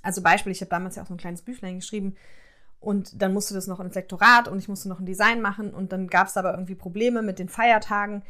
Also 0.02 0.23
Beispiel, 0.23 0.52
ich 0.52 0.61
habe 0.61 0.70
damals 0.70 0.97
ja 0.97 1.02
auch 1.02 1.06
so 1.06 1.14
ein 1.14 1.18
kleines 1.18 1.42
Büchlein 1.42 1.76
geschrieben 1.76 2.14
und 2.80 3.20
dann 3.20 3.32
musste 3.32 3.54
das 3.54 3.66
noch 3.66 3.80
ins 3.80 3.94
Lektorat 3.94 4.49
und 4.49 4.58
ich 4.58 4.68
musste 4.68 4.88
noch 4.88 5.00
ein 5.00 5.06
Design 5.06 5.40
machen 5.40 5.75
und 5.75 5.92
dann 5.92 6.08
gab 6.08 6.28
es 6.28 6.37
aber 6.37 6.52
irgendwie 6.52 6.75
Probleme 6.75 7.23
mit 7.23 7.38
den 7.38 7.49
Feiertagen 7.49 8.23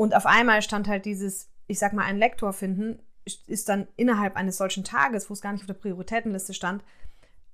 Und 0.00 0.14
auf 0.14 0.24
einmal 0.24 0.62
stand 0.62 0.88
halt 0.88 1.04
dieses, 1.04 1.50
ich 1.66 1.78
sag 1.78 1.92
mal, 1.92 2.04
ein 2.04 2.16
Lektor 2.16 2.54
finden, 2.54 3.00
ist 3.46 3.68
dann 3.68 3.86
innerhalb 3.96 4.34
eines 4.34 4.56
solchen 4.56 4.82
Tages, 4.82 5.28
wo 5.28 5.34
es 5.34 5.42
gar 5.42 5.52
nicht 5.52 5.60
auf 5.60 5.66
der 5.66 5.74
Prioritätenliste 5.74 6.54
stand, 6.54 6.82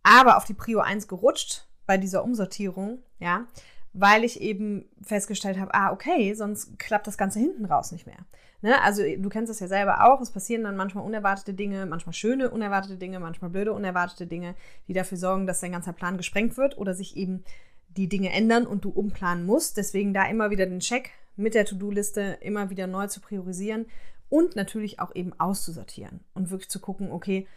aber 0.07 0.37
auf 0.37 0.45
die 0.45 0.55
Prio 0.55 0.79
1 0.79 1.09
gerutscht 1.09 1.67
bei 1.85 1.99
dieser 1.99 2.23
Umsortierung, 2.23 3.01
ja, 3.19 3.47
weil 3.93 4.23
ich 4.23 4.41
eben 4.41 4.85
festgestellt 5.03 5.59
habe, 5.59 5.75
ah, 5.75 5.91
okay, 5.91 6.33
sonst 6.35 6.79
klappt 6.79 7.09
das 7.09 7.19
Ganze 7.19 7.41
hinten 7.41 7.65
raus 7.65 7.91
nicht 7.91 8.07
mehr. 8.07 8.25
Ne? 8.63 8.81
Also 8.83 9.03
du 9.03 9.29
kennst 9.29 9.51
das 9.51 9.59
ja 9.59 9.67
selber 9.67 10.05
auch, 10.05 10.21
es 10.21 10.31
passieren 10.31 10.63
dann 10.63 10.77
manchmal 10.77 11.05
unerwartete 11.05 11.55
Dinge, 11.55 11.87
manchmal 11.87 12.13
schöne 12.13 12.51
unerwartete 12.51 12.99
Dinge, 12.99 13.19
manchmal 13.19 13.51
blöde 13.51 13.73
unerwartete 13.73 14.29
Dinge, 14.29 14.55
die 14.87 14.93
dafür 14.93 15.19
sorgen, 15.19 15.47
dass 15.47 15.61
dein 15.61 15.73
ganzer 15.73 15.93
Plan 15.93 16.17
gesprengt 16.17 16.57
wird 16.57 16.79
oder 16.79 16.95
sich 16.95 17.17
eben 17.17 17.43
die 17.89 18.09
Dinge 18.09 18.31
ändern 18.31 18.67
und 18.67 18.85
du 18.85 18.91
umplanen 18.91 19.45
musst. 19.45 19.77
Deswegen 19.77 20.15
da 20.15 20.27
immer 20.27 20.51
wieder 20.51 20.67
den 20.67 20.81
Check 20.81 21.11
mit 21.35 21.55
der 21.55 21.65
To-Do-Liste 21.65 22.39
immer 22.43 22.71
wieder 22.71 22.87
neu 22.87 23.09
zu 23.09 23.21
priorisieren 23.21 23.87
und 24.29 24.55
natürlich 24.55 25.01
auch 25.01 25.15
eben 25.17 25.33
auszusortieren 25.39 26.21
und 26.33 26.51
wirklich 26.51 26.71
zu 26.71 26.79
gucken, 26.79 27.11
okay, 27.11 27.49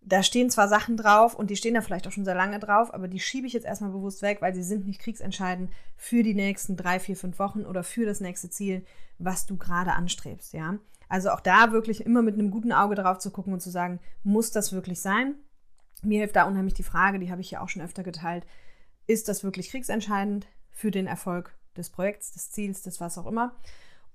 da 0.00 0.22
stehen 0.22 0.50
zwar 0.50 0.68
Sachen 0.68 0.96
drauf 0.96 1.34
und 1.34 1.50
die 1.50 1.56
stehen 1.56 1.74
da 1.74 1.80
vielleicht 1.80 2.06
auch 2.06 2.12
schon 2.12 2.24
sehr 2.24 2.34
lange 2.34 2.58
drauf, 2.58 2.94
aber 2.94 3.08
die 3.08 3.20
schiebe 3.20 3.46
ich 3.46 3.52
jetzt 3.52 3.66
erstmal 3.66 3.90
bewusst 3.90 4.22
weg, 4.22 4.38
weil 4.40 4.54
sie 4.54 4.62
sind 4.62 4.86
nicht 4.86 5.00
kriegsentscheidend 5.00 5.70
für 5.96 6.22
die 6.22 6.34
nächsten 6.34 6.76
drei, 6.76 6.98
vier, 7.00 7.16
fünf 7.16 7.38
Wochen 7.38 7.64
oder 7.64 7.84
für 7.84 8.06
das 8.06 8.20
nächste 8.20 8.48
Ziel, 8.48 8.84
was 9.18 9.46
du 9.46 9.56
gerade 9.56 9.92
anstrebst, 9.92 10.54
ja. 10.54 10.78
Also 11.08 11.30
auch 11.30 11.40
da 11.40 11.72
wirklich 11.72 12.04
immer 12.04 12.22
mit 12.22 12.34
einem 12.34 12.50
guten 12.50 12.72
Auge 12.72 12.94
drauf 12.94 13.18
zu 13.18 13.30
gucken 13.30 13.52
und 13.52 13.60
zu 13.60 13.70
sagen, 13.70 13.98
muss 14.22 14.50
das 14.50 14.72
wirklich 14.72 15.00
sein? 15.00 15.34
Mir 16.02 16.20
hilft 16.20 16.36
da 16.36 16.44
unheimlich 16.44 16.74
die 16.74 16.82
Frage, 16.82 17.18
die 17.18 17.30
habe 17.30 17.40
ich 17.40 17.50
ja 17.50 17.60
auch 17.60 17.68
schon 17.68 17.82
öfter 17.82 18.02
geteilt, 18.02 18.46
ist 19.06 19.28
das 19.28 19.42
wirklich 19.42 19.70
kriegsentscheidend 19.70 20.46
für 20.70 20.90
den 20.90 21.06
Erfolg 21.06 21.56
des 21.76 21.90
Projekts, 21.90 22.32
des 22.32 22.50
Ziels, 22.50 22.82
des 22.82 23.00
was 23.00 23.18
auch 23.18 23.26
immer? 23.26 23.56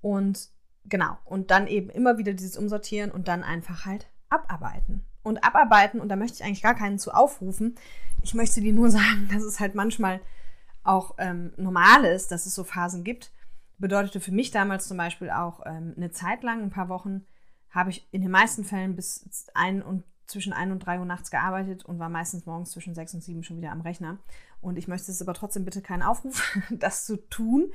Und 0.00 0.50
genau, 0.84 1.18
und 1.24 1.50
dann 1.50 1.66
eben 1.66 1.90
immer 1.90 2.16
wieder 2.16 2.32
dieses 2.32 2.56
Umsortieren 2.56 3.10
und 3.10 3.28
dann 3.28 3.42
einfach 3.42 3.84
halt 3.84 4.06
abarbeiten 4.34 5.04
und 5.22 5.42
abarbeiten. 5.44 6.00
Und 6.00 6.08
da 6.08 6.16
möchte 6.16 6.36
ich 6.36 6.44
eigentlich 6.44 6.62
gar 6.62 6.74
keinen 6.74 6.98
zu 6.98 7.12
aufrufen. 7.12 7.76
Ich 8.22 8.34
möchte 8.34 8.60
dir 8.60 8.72
nur 8.72 8.90
sagen, 8.92 9.28
dass 9.32 9.42
es 9.42 9.60
halt 9.60 9.74
manchmal 9.74 10.20
auch 10.82 11.14
ähm, 11.18 11.52
normal 11.56 12.04
ist, 12.04 12.30
dass 12.30 12.46
es 12.46 12.54
so 12.54 12.64
Phasen 12.64 13.04
gibt. 13.04 13.32
Bedeutete 13.78 14.20
für 14.20 14.32
mich 14.32 14.50
damals 14.50 14.86
zum 14.86 14.96
Beispiel 14.96 15.30
auch 15.30 15.62
ähm, 15.66 15.94
eine 15.96 16.10
Zeit 16.10 16.42
lang, 16.42 16.62
ein 16.62 16.70
paar 16.70 16.88
Wochen, 16.88 17.24
habe 17.70 17.90
ich 17.90 18.06
in 18.12 18.22
den 18.22 18.30
meisten 18.30 18.64
Fällen 18.64 18.94
bis 18.94 19.48
ein 19.54 19.82
und 19.82 20.04
zwischen 20.26 20.52
1 20.52 20.72
und 20.72 20.80
3 20.80 21.00
Uhr 21.00 21.04
nachts 21.04 21.30
gearbeitet 21.30 21.84
und 21.84 21.98
war 21.98 22.08
meistens 22.08 22.46
morgens 22.46 22.70
zwischen 22.70 22.94
6 22.94 23.14
und 23.14 23.22
7 23.22 23.42
schon 23.42 23.58
wieder 23.58 23.72
am 23.72 23.80
Rechner. 23.80 24.18
Und 24.60 24.78
ich 24.78 24.88
möchte 24.88 25.10
es 25.10 25.20
aber 25.20 25.34
trotzdem 25.34 25.64
bitte 25.64 25.82
keinen 25.82 26.02
Aufruf, 26.02 26.56
das 26.70 27.04
zu 27.04 27.16
tun, 27.28 27.72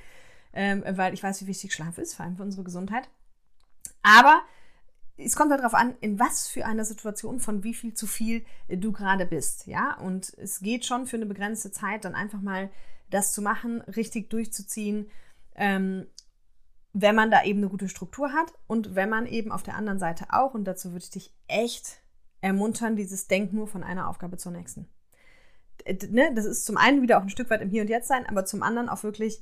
ähm, 0.53 0.83
weil 0.87 1.13
ich 1.13 1.21
weiß, 1.21 1.41
wie 1.41 1.47
wichtig 1.47 1.73
Schlaf 1.73 1.97
ist, 1.97 2.15
vor 2.15 2.25
allem 2.25 2.37
für 2.37 2.43
unsere 2.43 2.63
Gesundheit. 2.63 3.09
Aber 4.01 4.41
es 5.23 5.35
kommt 5.35 5.51
halt 5.51 5.61
darauf 5.61 5.73
an, 5.73 5.95
in 5.99 6.19
was 6.19 6.47
für 6.47 6.65
einer 6.65 6.85
Situation 6.85 7.39
von 7.39 7.63
wie 7.63 7.73
viel 7.73 7.93
zu 7.93 8.07
viel 8.07 8.45
du 8.67 8.91
gerade 8.91 9.25
bist, 9.25 9.67
ja. 9.67 9.97
Und 9.97 10.33
es 10.37 10.59
geht 10.59 10.85
schon 10.85 11.07
für 11.07 11.17
eine 11.17 11.25
begrenzte 11.25 11.71
Zeit, 11.71 12.05
dann 12.05 12.15
einfach 12.15 12.41
mal 12.41 12.69
das 13.09 13.33
zu 13.33 13.41
machen, 13.41 13.81
richtig 13.81 14.29
durchzuziehen, 14.29 15.09
ähm, 15.55 16.07
wenn 16.93 17.15
man 17.15 17.31
da 17.31 17.43
eben 17.43 17.59
eine 17.59 17.69
gute 17.69 17.89
Struktur 17.89 18.33
hat 18.33 18.53
und 18.67 18.95
wenn 18.95 19.09
man 19.09 19.25
eben 19.25 19.51
auf 19.51 19.63
der 19.63 19.75
anderen 19.75 19.99
Seite 19.99 20.25
auch, 20.29 20.53
und 20.53 20.65
dazu 20.65 20.91
würde 20.91 21.03
ich 21.03 21.11
dich 21.11 21.33
echt 21.47 22.01
ermuntern, 22.41 22.95
dieses 22.95 23.27
Denk 23.27 23.53
nur 23.53 23.67
von 23.67 23.83
einer 23.83 24.07
Aufgabe 24.07 24.37
zur 24.37 24.51
nächsten. 24.51 24.87
Ne? 26.09 26.31
Das 26.33 26.45
ist 26.45 26.65
zum 26.65 26.77
einen 26.77 27.01
wieder 27.01 27.17
auch 27.17 27.23
ein 27.23 27.29
Stück 27.29 27.49
weit 27.49 27.61
im 27.61 27.69
Hier 27.69 27.81
und 27.81 27.89
Jetzt 27.89 28.07
sein, 28.07 28.25
aber 28.25 28.45
zum 28.45 28.63
anderen 28.63 28.89
auch 28.89 29.03
wirklich 29.03 29.41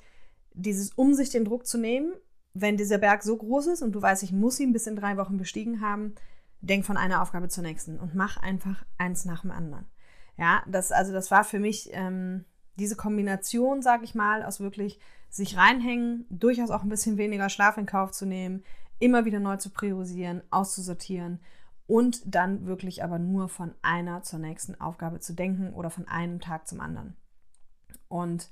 dieses, 0.54 0.92
um 0.94 1.14
sich 1.14 1.30
den 1.30 1.46
Druck 1.46 1.68
zu 1.68 1.78
nehmen, 1.78 2.14
wenn 2.62 2.78
dieser 2.78 2.98
Berg 2.98 3.24
so 3.24 3.38
groß 3.38 3.68
ist 3.68 3.82
und 3.82 3.92
du 3.94 4.02
weißt, 4.02 4.24
ich 4.24 4.32
muss 4.32 4.60
ihn 4.60 4.74
bis 4.74 4.88
in 4.88 4.96
drei 4.96 5.18
Wochen 5.18 5.38
bestiegen 5.38 5.82
haben, 5.82 6.16
denk 6.62 6.86
von 6.86 6.98
einer 6.98 7.22
Aufgabe 7.22 7.50
zur 7.50 7.64
nächsten 7.64 8.00
und 8.00 8.16
mach 8.16 8.38
einfach 8.38 8.84
eins 8.98 9.26
nach 9.26 9.42
dem 9.42 9.52
anderen. 9.52 9.86
Ja, 10.38 10.64
das, 10.68 10.92
also 10.92 11.14
das 11.14 11.32
war 11.32 11.44
für 11.44 11.60
mich 11.60 11.90
ähm, 11.94 12.46
diese 12.76 12.96
Kombination, 12.96 13.82
sage 13.82 14.04
ich 14.04 14.16
mal, 14.16 14.44
aus 14.44 14.60
wirklich 14.60 15.00
sich 15.30 15.58
reinhängen, 15.58 16.26
durchaus 16.30 16.72
auch 16.72 16.84
ein 16.84 16.90
bisschen 16.90 17.18
weniger 17.18 17.50
Schlaf 17.50 17.78
in 17.78 17.86
Kauf 17.86 18.12
zu 18.12 18.26
nehmen, 18.26 18.64
immer 19.00 19.26
wieder 19.26 19.40
neu 19.40 19.58
zu 19.58 19.70
priorisieren, 19.70 20.42
auszusortieren 20.50 21.40
und 21.86 22.22
dann 22.26 22.66
wirklich 22.66 23.04
aber 23.04 23.20
nur 23.20 23.50
von 23.50 23.74
einer 23.82 24.24
zur 24.24 24.40
nächsten 24.40 24.80
Aufgabe 24.80 25.20
zu 25.20 25.34
denken 25.34 25.74
oder 25.74 25.90
von 25.90 26.08
einem 26.08 26.40
Tag 26.40 26.68
zum 26.68 26.82
anderen. 26.82 27.16
Und 28.08 28.50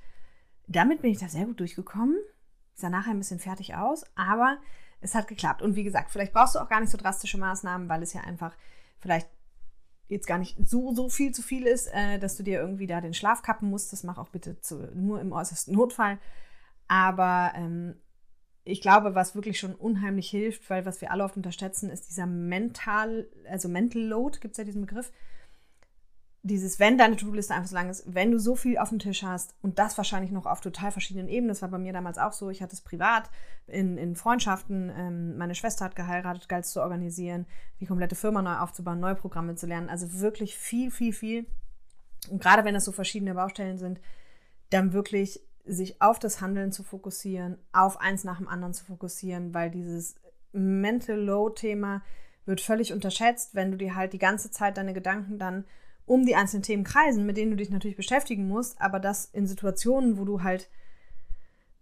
damit 0.68 1.02
bin 1.02 1.12
ich 1.12 1.20
da 1.20 1.28
sehr 1.28 1.46
gut 1.46 1.60
durchgekommen 1.60 2.18
sah 2.76 2.90
nachher 2.90 3.12
ein 3.12 3.18
bisschen 3.18 3.40
fertig 3.40 3.76
aus, 3.76 4.06
aber 4.16 4.58
es 5.02 5.16
hat 5.16 5.28
geklappt. 5.28 5.62
Und 5.62 5.76
wie 5.76 5.84
gesagt, 5.84 6.12
vielleicht 6.12 6.34
brauchst 6.34 6.56
du 6.56 6.60
auch 6.60 6.70
gar 6.70 6.82
nicht 6.82 6.92
so 6.92 6.98
drastische 6.98 7.38
Maßnahmen, 7.38 7.90
weil 7.90 8.04
es 8.04 8.14
ja 8.14 8.22
einfach 8.22 8.56
vielleicht 9.00 9.30
jetzt 10.08 10.28
gar 10.28 10.38
nicht 10.38 10.56
so, 10.68 10.94
so 10.94 11.10
viel 11.10 11.34
zu 11.34 11.42
viel 11.42 11.66
ist, 11.66 11.88
äh, 11.88 12.20
dass 12.20 12.36
du 12.36 12.44
dir 12.44 12.60
irgendwie 12.60 12.88
da 12.88 13.02
den 13.02 13.14
Schlaf 13.14 13.42
kappen 13.42 13.70
musst. 13.70 13.92
Das 13.92 14.04
mach 14.04 14.18
auch 14.18 14.30
bitte 14.30 14.60
zu, 14.62 14.92
nur 14.94 15.20
im 15.20 15.32
äußersten 15.32 15.74
Notfall. 15.74 16.20
Aber 16.88 17.54
ähm, 17.56 17.96
ich 18.64 18.82
glaube, 18.82 19.16
was 19.16 19.36
wirklich 19.36 19.60
schon 19.60 19.74
unheimlich 19.74 20.30
hilft, 20.30 20.70
weil 20.70 20.86
was 20.86 21.02
wir 21.02 21.12
alle 21.12 21.24
oft 21.24 21.38
unterschätzen, 21.38 21.90
ist 21.90 22.10
dieser 22.10 22.26
mental, 22.28 23.28
also 23.50 23.70
Mental 23.70 24.02
Load, 24.02 24.40
gibt 24.40 24.54
es 24.54 24.58
ja 24.58 24.64
diesen 24.64 24.82
Begriff, 24.82 25.12
dieses, 26.46 26.80
wenn 26.80 27.00
deine 27.00 27.16
To-Do-Liste 27.16 27.56
einfach 27.56 27.70
so 27.70 27.76
lang 27.76 27.90
ist, 27.90 28.04
wenn 28.06 28.30
du 28.30 28.38
so 28.38 28.56
viel 28.56 28.78
auf 28.78 28.90
dem 28.90 29.00
Tisch 29.00 29.24
hast 29.24 29.56
und 29.64 29.80
das 29.80 29.98
wahrscheinlich 29.98 30.32
noch 30.32 30.46
auf 30.46 30.62
total 30.62 30.92
verschiedenen 30.92 31.28
Ebenen, 31.28 31.48
das 31.48 31.64
war 31.64 31.70
bei 31.70 31.80
mir 31.80 31.92
damals 31.92 32.20
auch 32.20 32.34
so, 32.34 32.52
ich 32.52 32.62
hatte 32.62 32.76
es 32.76 32.82
privat, 32.82 33.32
in, 33.66 33.98
in 33.98 34.16
Freundschaften, 34.16 34.92
ähm, 34.96 35.38
meine 35.38 35.56
Schwester 35.56 35.86
hat 35.86 35.96
geheiratet, 35.96 36.48
galt 36.48 36.68
zu 36.68 36.84
organisieren, 36.84 37.48
die 37.80 37.88
komplette 37.88 38.14
Firma 38.14 38.44
neu 38.44 38.58
aufzubauen, 38.58 39.00
neue 39.00 39.16
Programme 39.16 39.56
zu 39.56 39.66
lernen, 39.66 39.90
also 39.90 40.20
wirklich 40.20 40.56
viel, 40.56 40.92
viel, 40.92 41.14
viel. 41.14 41.48
Und 42.30 42.44
gerade 42.44 42.64
wenn 42.64 42.76
das 42.76 42.86
so 42.86 42.92
verschiedene 42.92 43.34
Baustellen 43.34 43.80
sind, 43.80 44.00
dann 44.70 44.94
wirklich 44.94 45.42
sich 45.66 46.00
auf 46.00 46.20
das 46.20 46.42
Handeln 46.42 46.72
zu 46.72 46.84
fokussieren, 46.84 47.58
auf 47.74 48.00
eins 48.00 48.24
nach 48.24 48.38
dem 48.38 48.48
anderen 48.48 48.76
zu 48.76 48.86
fokussieren, 48.86 49.56
weil 49.56 49.72
dieses 49.72 50.14
Mental 50.52 51.18
Load-Thema 51.20 52.04
wird 52.46 52.62
völlig 52.62 52.94
unterschätzt, 52.94 53.56
wenn 53.56 53.72
du 53.72 53.78
dir 53.78 53.96
halt 53.96 54.14
die 54.14 54.20
ganze 54.20 54.52
Zeit 54.52 54.78
deine 54.78 54.94
Gedanken 54.94 55.40
dann 55.40 55.66
um 56.06 56.26
die 56.26 56.36
einzelnen 56.36 56.64
Themen 56.64 56.84
kreisen, 56.84 57.26
mit 57.26 57.38
denen 57.38 57.52
du 57.52 57.58
dich 57.58 57.70
natürlich 57.70 57.98
beschäftigen 57.98 58.48
musst, 58.48 58.80
aber 58.80 59.00
das 59.00 59.26
in 59.26 59.48
Situationen, 59.48 60.18
wo 60.18 60.26
du 60.26 60.44
halt 60.44 60.70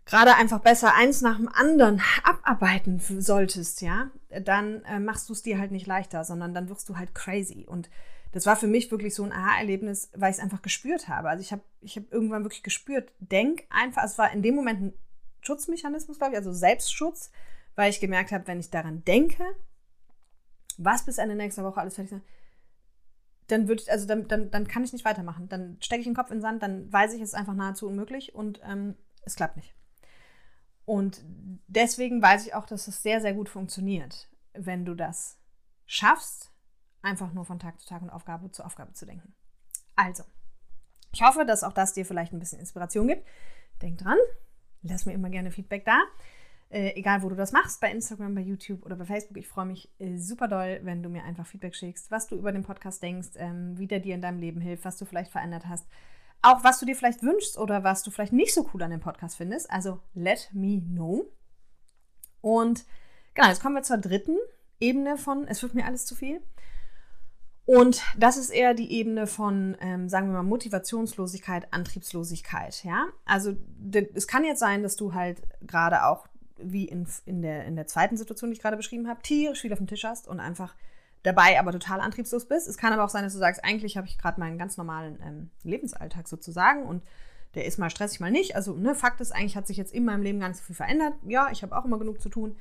gerade 0.06 0.36
einfach 0.36 0.60
besser 0.60 0.94
eins 0.96 1.22
nach 1.22 1.38
dem 1.38 1.48
anderen 1.48 2.02
abarbeiten 2.24 3.00
solltest, 3.00 3.82
ja, 3.82 4.10
dann 4.30 4.84
äh, 4.84 5.00
machst 5.00 5.30
du 5.30 5.34
es 5.34 5.44
dir 5.44 5.60
halt 5.60 5.72
nicht 5.72 5.88
leichter, 5.88 6.24
sondern 6.24 6.54
dann 6.54 6.70
wirst 6.70 6.90
du 6.90 6.98
halt 6.98 7.16
crazy. 7.16 7.66
Und 7.68 7.90
das 8.32 8.46
war 8.46 8.56
für 8.56 8.68
mich 8.68 8.92
wirklich 8.92 9.14
so 9.14 9.24
ein 9.24 9.32
Aha-Erlebnis, 9.32 10.10
weil 10.16 10.32
ich 10.32 10.38
es 10.38 10.44
einfach 10.44 10.62
gespürt 10.62 11.08
habe. 11.08 11.30
Also 11.30 11.42
ich 11.42 11.52
habe 11.52 11.62
ich 11.82 11.96
hab 11.96 12.12
irgendwann 12.12 12.44
wirklich 12.44 12.64
gespürt, 12.64 13.12
denk 13.20 13.64
einfach, 13.70 14.04
es 14.04 14.18
war 14.18 14.32
in 14.32 14.42
dem 14.42 14.56
Moment 14.56 14.82
ein 14.82 14.94
Schutzmechanismus, 15.42 16.18
glaube 16.18 16.34
ich, 16.34 16.38
also 16.38 16.52
Selbstschutz, 16.52 17.32
weil 17.76 17.90
ich 17.90 18.00
gemerkt 18.00 18.32
habe, 18.32 18.48
wenn 18.48 18.60
ich 18.60 18.70
daran 18.70 19.04
denke, 19.06 19.44
was 20.78 21.06
bis 21.06 21.18
Ende 21.18 21.36
nächster 21.36 21.64
Woche 21.64 21.80
alles 21.80 21.96
fertig 21.96 22.14
ist, 22.14 22.24
dann 23.54 23.68
würde 23.68 23.82
ich, 23.84 23.92
also 23.92 24.08
dann, 24.08 24.28
dann, 24.28 24.52
dann 24.52 24.68
kann 24.68 24.84
ich 24.84 24.94
nicht 24.94 25.06
weitermachen. 25.06 25.48
Dann 25.48 25.78
stecke 25.80 26.02
ich 26.02 26.08
den 26.08 26.16
Kopf 26.16 26.32
in 26.32 26.38
den 26.38 26.42
Sand, 26.42 26.64
dann 26.64 26.92
weiß 26.92 27.14
ich, 27.14 27.22
es 27.22 27.30
ist 27.30 27.36
einfach 27.36 27.54
nahezu 27.54 27.88
unmöglich 27.88 28.34
und 28.36 28.60
ähm, 28.64 28.96
es 29.24 29.36
klappt 29.36 29.58
nicht. 29.58 29.76
Und 30.86 31.24
deswegen 31.68 32.22
weiß 32.22 32.46
ich 32.46 32.56
auch, 32.56 32.66
dass 32.66 32.88
es 32.88 33.02
sehr, 33.02 33.22
sehr 33.22 33.34
gut 33.34 33.48
funktioniert, 33.48 34.30
wenn 34.54 34.86
du 34.86 34.96
das 34.96 35.40
schaffst, 35.86 36.52
einfach 37.02 37.32
nur 37.34 37.46
von 37.46 37.60
Tag 37.60 37.80
zu 37.80 37.88
Tag 37.88 38.02
und 38.02 38.10
Aufgabe 38.10 38.52
zu 38.52 38.66
Aufgabe 38.66 38.94
zu 38.94 39.06
denken. 39.06 39.34
Also, 39.96 40.24
ich 41.14 41.22
hoffe, 41.22 41.46
dass 41.46 41.64
auch 41.64 41.74
das 41.74 41.94
dir 41.94 42.06
vielleicht 42.06 42.34
ein 42.34 42.40
bisschen 42.40 42.60
Inspiration 42.60 43.08
gibt. 43.08 43.26
Denk 43.82 44.00
dran, 44.00 44.18
lass 44.82 45.06
mir 45.06 45.14
immer 45.14 45.30
gerne 45.30 45.52
Feedback 45.52 45.86
da. 45.86 46.00
Äh, 46.74 46.96
egal, 46.96 47.22
wo 47.22 47.30
du 47.30 47.36
das 47.36 47.52
machst, 47.52 47.80
bei 47.82 47.92
Instagram, 47.92 48.34
bei 48.34 48.42
YouTube 48.42 48.84
oder 48.84 48.96
bei 48.96 49.06
Facebook. 49.06 49.38
Ich 49.38 49.48
freue 49.48 49.68
mich 49.68 49.92
äh, 50.00 50.18
super 50.18 50.48
doll, 50.48 50.80
wenn 50.82 51.04
du 51.04 51.10
mir 51.10 51.24
einfach 51.24 51.46
Feedback 51.46 51.76
schickst, 51.76 52.10
was 52.10 52.26
du 52.26 52.36
über 52.36 52.52
den 52.52 52.64
Podcast 52.64 53.04
denkst, 53.04 53.30
ähm, 53.36 53.78
wie 53.78 53.86
der 53.86 54.00
dir 54.00 54.16
in 54.16 54.24
deinem 54.24 54.40
Leben 54.40 54.60
hilft, 54.60 54.84
was 54.84 54.98
du 54.98 55.06
vielleicht 55.06 55.32
verändert 55.32 55.68
hast. 55.68 55.88
Auch 56.42 56.64
was 56.64 56.80
du 56.80 56.88
dir 56.88 56.96
vielleicht 56.96 57.22
wünschst 57.22 57.60
oder 57.60 57.84
was 57.84 58.02
du 58.02 58.10
vielleicht 58.10 58.34
nicht 58.34 58.56
so 58.56 58.68
cool 58.74 58.82
an 58.82 58.90
dem 58.90 59.02
Podcast 59.02 59.38
findest. 59.38 59.70
Also 59.70 60.00
let 60.16 60.50
me 60.52 60.82
know. 60.82 61.32
Und 62.42 62.86
genau, 63.36 63.50
jetzt 63.50 63.62
kommen 63.62 63.76
wir 63.76 63.84
zur 63.84 64.00
dritten 64.00 64.38
Ebene 64.80 65.18
von 65.18 65.48
Es 65.48 65.62
wird 65.62 65.76
mir 65.76 65.86
alles 65.86 66.08
zu 66.08 66.16
viel. 66.16 66.42
Und 67.66 68.02
das 68.18 68.36
ist 68.36 68.50
eher 68.50 68.74
die 68.74 68.92
Ebene 68.92 69.28
von, 69.28 69.78
ähm, 69.80 70.10
sagen 70.10 70.28
wir 70.28 70.34
mal, 70.34 70.44
Motivationslosigkeit, 70.44 71.72
Antriebslosigkeit. 71.72 72.84
Ja, 72.84 73.06
also 73.26 73.56
es 74.16 74.28
kann 74.28 74.44
jetzt 74.44 74.60
sein, 74.60 74.82
dass 74.82 74.96
du 74.96 75.14
halt 75.14 75.44
gerade 75.62 76.06
auch 76.06 76.28
wie 76.58 76.86
in, 76.86 77.08
in, 77.26 77.42
der, 77.42 77.66
in 77.66 77.76
der 77.76 77.88
zweiten 77.88 78.18
Situation, 78.18 78.50
die 78.50 78.56
ich 78.56 78.62
gerade 78.62 78.78
beschrieben 78.78 79.08
habe, 79.08 79.22
tierisch 79.22 79.62
viel 79.62 79.74
auf 79.74 79.80
dem 79.80 79.88
Tisch 79.88 80.04
hast 80.04 80.28
und 80.28 80.40
einfach 80.40 80.76
dabei 81.24 81.60
aber 81.60 81.72
total 81.72 82.02
antriebslos 82.02 82.48
bist. 82.48 82.68
Es 82.68 82.78
kann 82.78 82.94
aber 82.94 83.04
auch 83.04 83.10
sein, 83.10 83.24
dass 83.24 83.34
du 83.34 83.40
sagst, 83.40 83.64
eigentlich 83.64 83.98
habe 83.98 84.08
ich 84.08 84.18
gerade 84.18 84.40
meinen 84.40 84.58
ganz 84.58 84.78
normalen 84.78 85.20
ähm, 85.26 85.50
Lebensalltag 85.64 86.28
sozusagen 86.28 86.84
und 86.84 87.02
der 87.56 87.66
ist 87.66 87.78
mal 87.78 87.90
stressig, 87.90 88.20
mal 88.20 88.32
nicht. 88.32 88.56
Also, 88.56 88.74
ne, 88.74 88.96
Fakt 88.96 89.22
ist, 89.22 89.32
eigentlich 89.32 89.56
hat 89.56 89.68
sich 89.68 89.78
jetzt 89.78 89.94
in 89.94 90.06
meinem 90.06 90.24
Leben 90.24 90.40
nicht 90.40 90.56
so 90.56 90.64
viel 90.64 90.76
verändert. 90.76 91.14
Ja, 91.26 91.50
ich 91.52 91.62
habe 91.62 91.76
auch 91.78 91.86
immer 91.86 92.00
genug 92.00 92.20
zu 92.20 92.30
tun. 92.30 92.58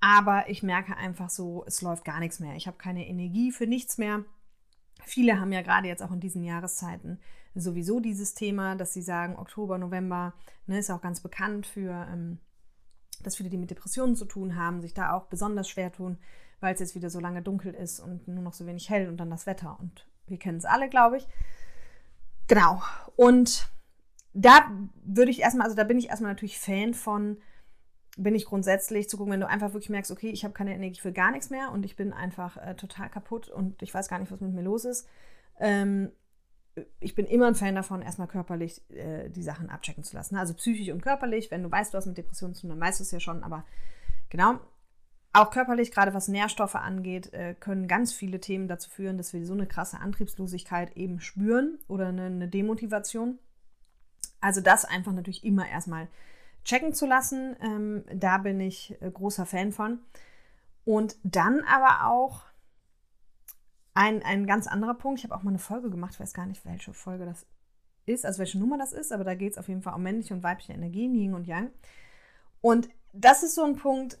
Aber 0.00 0.48
ich 0.48 0.62
merke 0.62 0.96
einfach 0.96 1.30
so, 1.30 1.64
es 1.66 1.82
läuft 1.82 2.04
gar 2.04 2.20
nichts 2.20 2.40
mehr. 2.40 2.54
Ich 2.54 2.66
habe 2.66 2.76
keine 2.76 3.06
Energie 3.06 3.50
für 3.52 3.66
nichts 3.66 3.98
mehr. 3.98 4.24
Viele 5.04 5.40
haben 5.40 5.52
ja 5.52 5.62
gerade 5.62 5.88
jetzt 5.88 6.02
auch 6.02 6.12
in 6.12 6.20
diesen 6.20 6.44
Jahreszeiten 6.44 7.18
sowieso 7.54 8.00
dieses 8.00 8.34
Thema, 8.34 8.76
dass 8.76 8.92
sie 8.92 9.02
sagen, 9.02 9.36
Oktober, 9.36 9.78
November, 9.78 10.34
ne, 10.66 10.78
ist 10.78 10.90
auch 10.90 11.00
ganz 11.00 11.20
bekannt 11.20 11.66
für, 11.66 12.06
ähm, 12.12 12.38
dass 13.22 13.36
viele, 13.36 13.50
die 13.50 13.58
mit 13.58 13.70
Depressionen 13.70 14.16
zu 14.16 14.24
tun 14.24 14.56
haben, 14.56 14.80
sich 14.80 14.94
da 14.94 15.12
auch 15.12 15.26
besonders 15.26 15.68
schwer 15.68 15.92
tun, 15.92 16.18
weil 16.60 16.74
es 16.74 16.80
jetzt 16.80 16.94
wieder 16.94 17.10
so 17.10 17.20
lange 17.20 17.42
dunkel 17.42 17.74
ist 17.74 18.00
und 18.00 18.28
nur 18.28 18.42
noch 18.42 18.54
so 18.54 18.66
wenig 18.66 18.90
hell 18.90 19.08
und 19.08 19.16
dann 19.16 19.30
das 19.30 19.46
Wetter. 19.46 19.78
Und 19.80 20.06
wir 20.26 20.38
kennen 20.38 20.58
es 20.58 20.64
alle, 20.64 20.88
glaube 20.88 21.18
ich. 21.18 21.26
Genau. 22.48 22.82
Und 23.16 23.68
da 24.32 24.70
würde 25.04 25.30
ich 25.30 25.40
erstmal, 25.40 25.64
also 25.64 25.76
da 25.76 25.84
bin 25.84 25.98
ich 25.98 26.08
erstmal 26.08 26.32
natürlich 26.32 26.58
Fan 26.58 26.94
von, 26.94 27.38
bin 28.16 28.34
ich 28.34 28.44
grundsätzlich 28.44 29.08
zu 29.08 29.16
gucken, 29.16 29.32
wenn 29.32 29.40
du 29.40 29.48
einfach 29.48 29.72
wirklich 29.72 29.90
merkst, 29.90 30.10
okay, 30.10 30.30
ich 30.30 30.44
habe 30.44 30.54
keine 30.54 30.74
Energie 30.74 31.00
für 31.00 31.12
gar 31.12 31.30
nichts 31.30 31.50
mehr 31.50 31.70
und 31.72 31.84
ich 31.84 31.96
bin 31.96 32.12
einfach 32.12 32.56
äh, 32.56 32.74
total 32.74 33.08
kaputt 33.08 33.48
und 33.48 33.82
ich 33.82 33.94
weiß 33.94 34.08
gar 34.08 34.18
nicht, 34.18 34.30
was 34.30 34.40
mit 34.40 34.52
mir 34.52 34.62
los 34.62 34.84
ist. 34.84 35.06
Ähm, 35.58 36.12
ich 37.00 37.14
bin 37.14 37.26
immer 37.26 37.46
ein 37.46 37.54
Fan 37.54 37.74
davon, 37.74 38.02
erstmal 38.02 38.28
körperlich 38.28 38.80
äh, 38.90 39.28
die 39.28 39.42
Sachen 39.42 39.70
abchecken 39.70 40.04
zu 40.04 40.16
lassen. 40.16 40.36
Also 40.36 40.54
psychisch 40.54 40.90
und 40.90 41.02
körperlich. 41.02 41.50
Wenn 41.50 41.62
du 41.62 41.70
weißt, 41.70 41.92
du 41.92 41.98
hast 41.98 42.06
mit 42.06 42.18
Depressionen 42.18 42.54
zu 42.54 42.62
tun, 42.62 42.70
dann 42.70 42.80
weißt 42.80 43.00
du 43.00 43.04
es 43.04 43.10
ja 43.10 43.20
schon. 43.20 43.42
Aber 43.42 43.64
genau, 44.28 44.60
auch 45.32 45.50
körperlich, 45.50 45.92
gerade 45.92 46.14
was 46.14 46.28
Nährstoffe 46.28 46.76
angeht, 46.76 47.32
äh, 47.32 47.54
können 47.54 47.88
ganz 47.88 48.12
viele 48.12 48.40
Themen 48.40 48.68
dazu 48.68 48.90
führen, 48.90 49.16
dass 49.16 49.32
wir 49.32 49.44
so 49.46 49.54
eine 49.54 49.66
krasse 49.66 49.98
Antriebslosigkeit 49.98 50.96
eben 50.96 51.20
spüren 51.20 51.78
oder 51.88 52.08
eine, 52.08 52.26
eine 52.26 52.48
Demotivation. 52.48 53.38
Also 54.40 54.60
das 54.60 54.84
einfach 54.84 55.12
natürlich 55.12 55.44
immer 55.44 55.68
erstmal 55.68 56.08
checken 56.64 56.94
zu 56.94 57.06
lassen. 57.06 57.56
Ähm, 57.62 58.04
da 58.12 58.38
bin 58.38 58.60
ich 58.60 58.96
äh, 59.00 59.10
großer 59.10 59.46
Fan 59.46 59.72
von. 59.72 60.00
Und 60.84 61.16
dann 61.22 61.62
aber 61.64 62.10
auch 62.10 62.42
ein, 63.94 64.22
ein 64.22 64.46
ganz 64.46 64.66
anderer 64.66 64.94
Punkt. 64.94 65.20
Ich 65.20 65.24
habe 65.24 65.34
auch 65.34 65.42
mal 65.42 65.50
eine 65.50 65.58
Folge 65.58 65.90
gemacht, 65.90 66.14
ich 66.14 66.20
weiß 66.20 66.34
gar 66.34 66.46
nicht, 66.46 66.64
welche 66.64 66.92
Folge 66.92 67.24
das 67.24 67.46
ist, 68.06 68.24
also 68.24 68.38
welche 68.38 68.58
Nummer 68.58 68.78
das 68.78 68.92
ist, 68.92 69.12
aber 69.12 69.24
da 69.24 69.34
geht 69.34 69.52
es 69.52 69.58
auf 69.58 69.68
jeden 69.68 69.82
Fall 69.82 69.94
um 69.94 70.02
männliche 70.02 70.34
und 70.34 70.42
weibliche 70.42 70.72
Energien, 70.72 71.14
Yin 71.14 71.34
und 71.34 71.46
Yang. 71.46 71.70
Und 72.60 72.88
das 73.12 73.42
ist 73.42 73.54
so 73.54 73.64
ein 73.64 73.76
Punkt, 73.76 74.18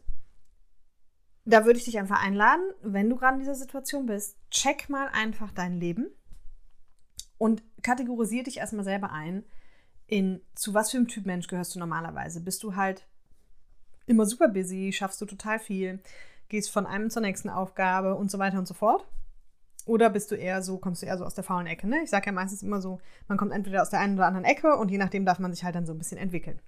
da 1.44 1.64
würde 1.64 1.78
ich 1.78 1.84
dich 1.84 1.98
einfach 1.98 2.22
einladen, 2.22 2.62
wenn 2.82 3.08
du 3.08 3.16
gerade 3.16 3.34
in 3.34 3.40
dieser 3.40 3.54
Situation 3.54 4.06
bist, 4.06 4.36
check 4.50 4.88
mal 4.88 5.08
einfach 5.08 5.52
dein 5.52 5.80
Leben 5.80 6.10
und 7.38 7.62
kategorisiere 7.82 8.44
dich 8.44 8.58
erstmal 8.58 8.84
selber 8.84 9.12
ein, 9.12 9.44
in 10.06 10.42
zu 10.54 10.74
was 10.74 10.90
für 10.90 10.98
einem 10.98 11.08
Typ 11.08 11.24
Mensch 11.24 11.46
gehörst 11.46 11.74
du 11.74 11.78
normalerweise. 11.78 12.40
Bist 12.40 12.62
du 12.62 12.74
halt 12.74 13.06
immer 14.06 14.26
super 14.26 14.48
busy, 14.48 14.92
schaffst 14.92 15.20
du 15.20 15.26
total 15.26 15.58
viel, 15.58 16.02
gehst 16.48 16.70
von 16.70 16.86
einem 16.86 17.10
zur 17.10 17.22
nächsten 17.22 17.48
Aufgabe 17.48 18.16
und 18.16 18.30
so 18.30 18.38
weiter 18.38 18.58
und 18.58 18.66
so 18.66 18.74
fort. 18.74 19.06
Oder 19.90 20.08
bist 20.08 20.30
du 20.30 20.36
eher 20.36 20.62
so, 20.62 20.78
kommst 20.78 21.02
du 21.02 21.06
eher 21.06 21.18
so 21.18 21.24
aus 21.24 21.34
der 21.34 21.42
faulen 21.42 21.66
Ecke, 21.66 21.88
ne? 21.88 22.00
Ich 22.04 22.10
sage 22.10 22.26
ja 22.26 22.32
meistens 22.32 22.62
immer 22.62 22.80
so, 22.80 23.00
man 23.26 23.36
kommt 23.36 23.50
entweder 23.50 23.82
aus 23.82 23.90
der 23.90 23.98
einen 23.98 24.14
oder 24.14 24.26
anderen 24.26 24.44
Ecke 24.44 24.76
und 24.76 24.88
je 24.88 24.98
nachdem 24.98 25.24
darf 25.24 25.40
man 25.40 25.52
sich 25.52 25.64
halt 25.64 25.74
dann 25.74 25.84
so 25.84 25.92
ein 25.92 25.98
bisschen 25.98 26.16
entwickeln. 26.16 26.60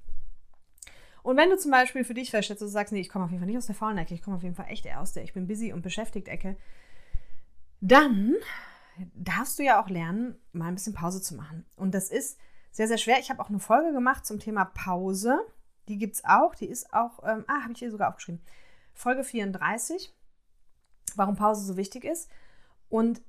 Und 1.22 1.36
wenn 1.36 1.48
du 1.48 1.56
zum 1.56 1.70
Beispiel 1.70 2.02
für 2.02 2.14
dich 2.14 2.32
feststellst, 2.32 2.62
du 2.62 2.66
sagst, 2.66 2.92
nee, 2.92 2.98
ich 2.98 3.08
komme 3.08 3.24
auf 3.24 3.30
jeden 3.30 3.40
Fall 3.40 3.46
nicht 3.46 3.58
aus 3.58 3.66
der 3.66 3.76
faulen 3.76 3.96
Ecke, 3.96 4.12
ich 4.12 4.22
komme 4.22 4.38
auf 4.38 4.42
jeden 4.42 4.56
Fall 4.56 4.66
echt 4.70 4.86
eher 4.86 5.00
aus 5.00 5.12
der 5.12 5.22
ich 5.22 5.34
bin 5.34 5.46
busy 5.46 5.72
und 5.72 5.82
beschäftigt 5.82 6.26
Ecke, 6.26 6.56
dann 7.80 8.34
darfst 9.14 9.56
du 9.60 9.62
ja 9.62 9.80
auch 9.80 9.88
lernen, 9.88 10.34
mal 10.50 10.66
ein 10.66 10.74
bisschen 10.74 10.94
Pause 10.94 11.22
zu 11.22 11.36
machen. 11.36 11.64
Und 11.76 11.94
das 11.94 12.10
ist 12.10 12.40
sehr, 12.72 12.88
sehr 12.88 12.98
schwer. 12.98 13.20
Ich 13.20 13.30
habe 13.30 13.40
auch 13.40 13.50
eine 13.50 13.60
Folge 13.60 13.92
gemacht 13.92 14.26
zum 14.26 14.40
Thema 14.40 14.64
Pause. 14.64 15.38
Die 15.86 15.98
gibt 15.98 16.16
es 16.16 16.24
auch. 16.24 16.56
Die 16.56 16.66
ist 16.66 16.92
auch, 16.92 17.22
ähm, 17.22 17.44
ah, 17.46 17.62
habe 17.62 17.72
ich 17.72 17.78
hier 17.78 17.92
sogar 17.92 18.08
aufgeschrieben. 18.08 18.42
Folge 18.92 19.22
34, 19.22 20.12
warum 21.14 21.36
Pause 21.36 21.64
so 21.64 21.76
wichtig 21.76 22.02
ist. 22.02 22.28
Und 22.92 23.22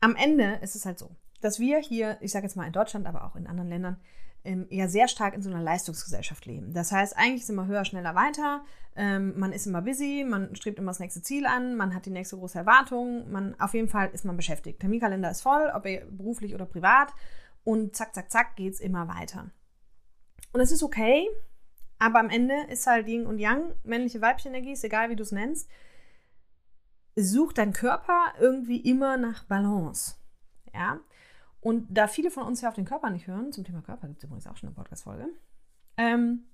am 0.00 0.14
Ende 0.14 0.58
ist 0.60 0.76
es 0.76 0.84
halt 0.84 0.98
so, 0.98 1.16
dass 1.40 1.58
wir 1.58 1.78
hier, 1.78 2.18
ich 2.20 2.30
sage 2.30 2.44
jetzt 2.44 2.54
mal 2.54 2.66
in 2.66 2.72
Deutschland, 2.72 3.06
aber 3.06 3.24
auch 3.24 3.34
in 3.34 3.46
anderen 3.46 3.70
Ländern, 3.70 4.00
ähm, 4.44 4.66
ja 4.68 4.88
sehr 4.88 5.08
stark 5.08 5.32
in 5.32 5.40
so 5.40 5.48
einer 5.48 5.62
Leistungsgesellschaft 5.62 6.44
leben. 6.44 6.74
Das 6.74 6.92
heißt, 6.92 7.16
eigentlich 7.16 7.42
ist 7.42 7.48
immer 7.48 7.66
höher, 7.66 7.86
schneller, 7.86 8.14
weiter. 8.14 8.62
Ähm, 8.94 9.38
man 9.38 9.54
ist 9.54 9.66
immer 9.66 9.80
busy, 9.80 10.26
man 10.28 10.54
strebt 10.54 10.78
immer 10.78 10.90
das 10.90 10.98
nächste 10.98 11.22
Ziel 11.22 11.46
an, 11.46 11.74
man 11.74 11.94
hat 11.94 12.04
die 12.04 12.10
nächste 12.10 12.36
große 12.36 12.58
Erwartung. 12.58 13.30
Man, 13.32 13.58
auf 13.58 13.72
jeden 13.72 13.88
Fall 13.88 14.10
ist 14.12 14.26
man 14.26 14.36
beschäftigt. 14.36 14.80
Terminkalender 14.80 15.30
ist 15.30 15.40
voll, 15.40 15.72
ob 15.74 15.84
beruflich 15.84 16.54
oder 16.54 16.66
privat. 16.66 17.14
Und 17.64 17.96
zack, 17.96 18.14
zack, 18.14 18.30
zack 18.30 18.56
geht 18.56 18.74
es 18.74 18.80
immer 18.80 19.08
weiter. 19.08 19.50
Und 20.52 20.60
es 20.60 20.72
ist 20.72 20.82
okay, 20.82 21.26
aber 21.98 22.18
am 22.18 22.28
Ende 22.28 22.54
ist 22.68 22.86
halt 22.86 23.08
Yin 23.08 23.24
und 23.24 23.38
Yang, 23.38 23.72
männliche, 23.82 24.20
weibliche 24.20 24.50
Energie, 24.50 24.72
ist 24.72 24.84
egal, 24.84 25.08
wie 25.08 25.16
du 25.16 25.22
es 25.22 25.32
nennst 25.32 25.70
sucht 27.16 27.58
dein 27.58 27.72
Körper 27.72 28.32
irgendwie 28.40 28.78
immer 28.78 29.16
nach 29.16 29.44
Balance. 29.44 30.16
Ja. 30.74 31.00
Und 31.60 31.86
da 31.90 32.08
viele 32.08 32.30
von 32.30 32.44
uns 32.44 32.60
ja 32.60 32.68
auf 32.68 32.74
den 32.74 32.84
Körper 32.84 33.10
nicht 33.10 33.26
hören, 33.26 33.52
zum 33.52 33.64
Thema 33.64 33.82
Körper 33.82 34.08
gibt 34.08 34.18
es 34.18 34.24
übrigens 34.24 34.46
auch 34.46 34.56
schon 34.56 34.68
eine 34.68 34.76
Podcast-Folge, 34.76 35.28
ähm, 35.96 36.44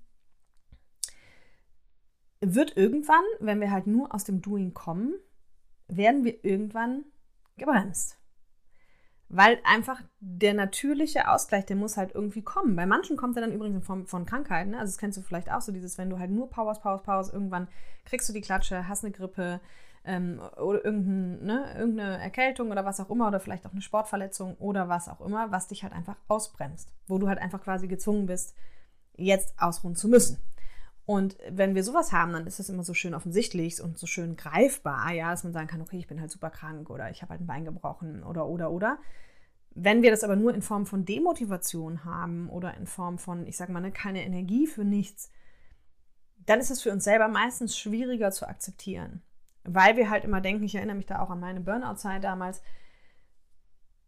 wird 2.41 2.77
irgendwann, 2.77 3.23
wenn 3.39 3.59
wir 3.59 3.71
halt 3.71 3.87
nur 3.87 4.13
aus 4.13 4.23
dem 4.23 4.41
Doing 4.41 4.73
kommen, 4.73 5.15
werden 5.87 6.23
wir 6.23 6.43
irgendwann 6.45 7.05
gebremst. 7.57 8.17
Weil 9.27 9.59
einfach 9.63 10.01
der 10.19 10.53
natürliche 10.55 11.29
Ausgleich, 11.29 11.65
der 11.65 11.75
muss 11.75 11.97
halt 11.97 12.15
irgendwie 12.15 12.41
kommen. 12.41 12.75
Bei 12.75 12.85
manchen 12.87 13.15
kommt 13.15 13.37
er 13.37 13.41
dann 13.41 13.51
übrigens 13.51 13.75
in 13.75 13.83
Form 13.83 14.07
von 14.07 14.25
Krankheiten. 14.25 14.71
Ne? 14.71 14.79
Also 14.79 14.91
das 14.91 14.97
kennst 14.97 15.17
du 15.17 15.21
vielleicht 15.21 15.51
auch 15.51 15.61
so, 15.61 15.71
dieses, 15.71 15.97
wenn 15.99 16.09
du 16.09 16.17
halt 16.17 16.31
nur 16.31 16.49
Powers, 16.49 16.81
Powers, 16.81 17.03
Powers, 17.03 17.33
irgendwann 17.33 17.67
kriegst 18.05 18.27
du 18.27 18.33
die 18.33 18.41
Klatsche, 18.41 18.87
hast 18.87 19.03
eine 19.03 19.11
Grippe, 19.11 19.59
ähm, 20.09 20.41
oder 20.57 20.83
irgendein, 20.83 21.45
ne, 21.45 21.75
irgendeine 21.77 22.17
Erkältung 22.17 22.71
oder 22.71 22.83
was 22.83 22.99
auch 22.99 23.11
immer 23.11 23.27
oder 23.27 23.39
vielleicht 23.39 23.67
auch 23.67 23.71
eine 23.71 23.81
Sportverletzung 23.81 24.55
oder 24.55 24.89
was 24.89 25.07
auch 25.07 25.21
immer, 25.21 25.51
was 25.51 25.67
dich 25.67 25.83
halt 25.83 25.93
einfach 25.93 26.15
ausbremst, 26.27 26.91
wo 27.07 27.19
du 27.19 27.27
halt 27.27 27.37
einfach 27.37 27.61
quasi 27.61 27.87
gezwungen 27.87 28.25
bist, 28.25 28.55
jetzt 29.15 29.53
ausruhen 29.59 29.95
zu 29.95 30.07
müssen. 30.07 30.39
Und 31.05 31.37
wenn 31.51 31.75
wir 31.75 31.83
sowas 31.83 32.11
haben, 32.11 32.33
dann 32.33 32.47
ist 32.47 32.57
das 32.57 32.69
immer 32.69 32.83
so 32.83 32.95
schön 32.95 33.13
offensichtlich 33.13 33.81
und 33.81 33.99
so 33.99 34.07
schön 34.07 34.35
greifbar, 34.35 35.11
ja, 35.11 35.29
dass 35.29 35.43
man 35.43 35.53
sagen 35.53 35.67
kann, 35.67 35.81
okay, 35.81 35.97
ich 35.97 36.07
bin 36.07 36.19
halt 36.19 36.31
super 36.31 36.49
krank 36.49 36.89
oder 36.89 37.11
ich 37.11 37.21
habe 37.21 37.31
halt 37.31 37.41
ein 37.41 37.47
Bein 37.47 37.65
gebrochen 37.65 38.23
oder 38.23 38.47
oder 38.47 38.71
oder. 38.71 38.97
Wenn 39.75 40.01
wir 40.01 40.09
das 40.09 40.23
aber 40.23 40.35
nur 40.35 40.55
in 40.55 40.63
Form 40.63 40.87
von 40.87 41.05
Demotivation 41.05 42.03
haben 42.03 42.49
oder 42.49 42.75
in 42.77 42.87
Form 42.87 43.19
von, 43.19 43.45
ich 43.45 43.57
sage 43.57 43.71
mal, 43.71 43.79
ne, 43.79 43.91
keine 43.91 44.25
Energie 44.25 44.65
für 44.65 44.83
nichts, 44.83 45.31
dann 46.47 46.59
ist 46.59 46.71
es 46.71 46.81
für 46.81 46.91
uns 46.91 47.03
selber 47.03 47.27
meistens 47.27 47.77
schwieriger 47.77 48.31
zu 48.31 48.47
akzeptieren 48.47 49.21
weil 49.63 49.97
wir 49.97 50.09
halt 50.09 50.23
immer 50.23 50.41
denken, 50.41 50.63
ich 50.63 50.75
erinnere 50.75 50.95
mich 50.95 51.05
da 51.05 51.19
auch 51.19 51.29
an 51.29 51.39
meine 51.39 51.61
Burnout-Zeit 51.61 52.23
damals. 52.23 52.61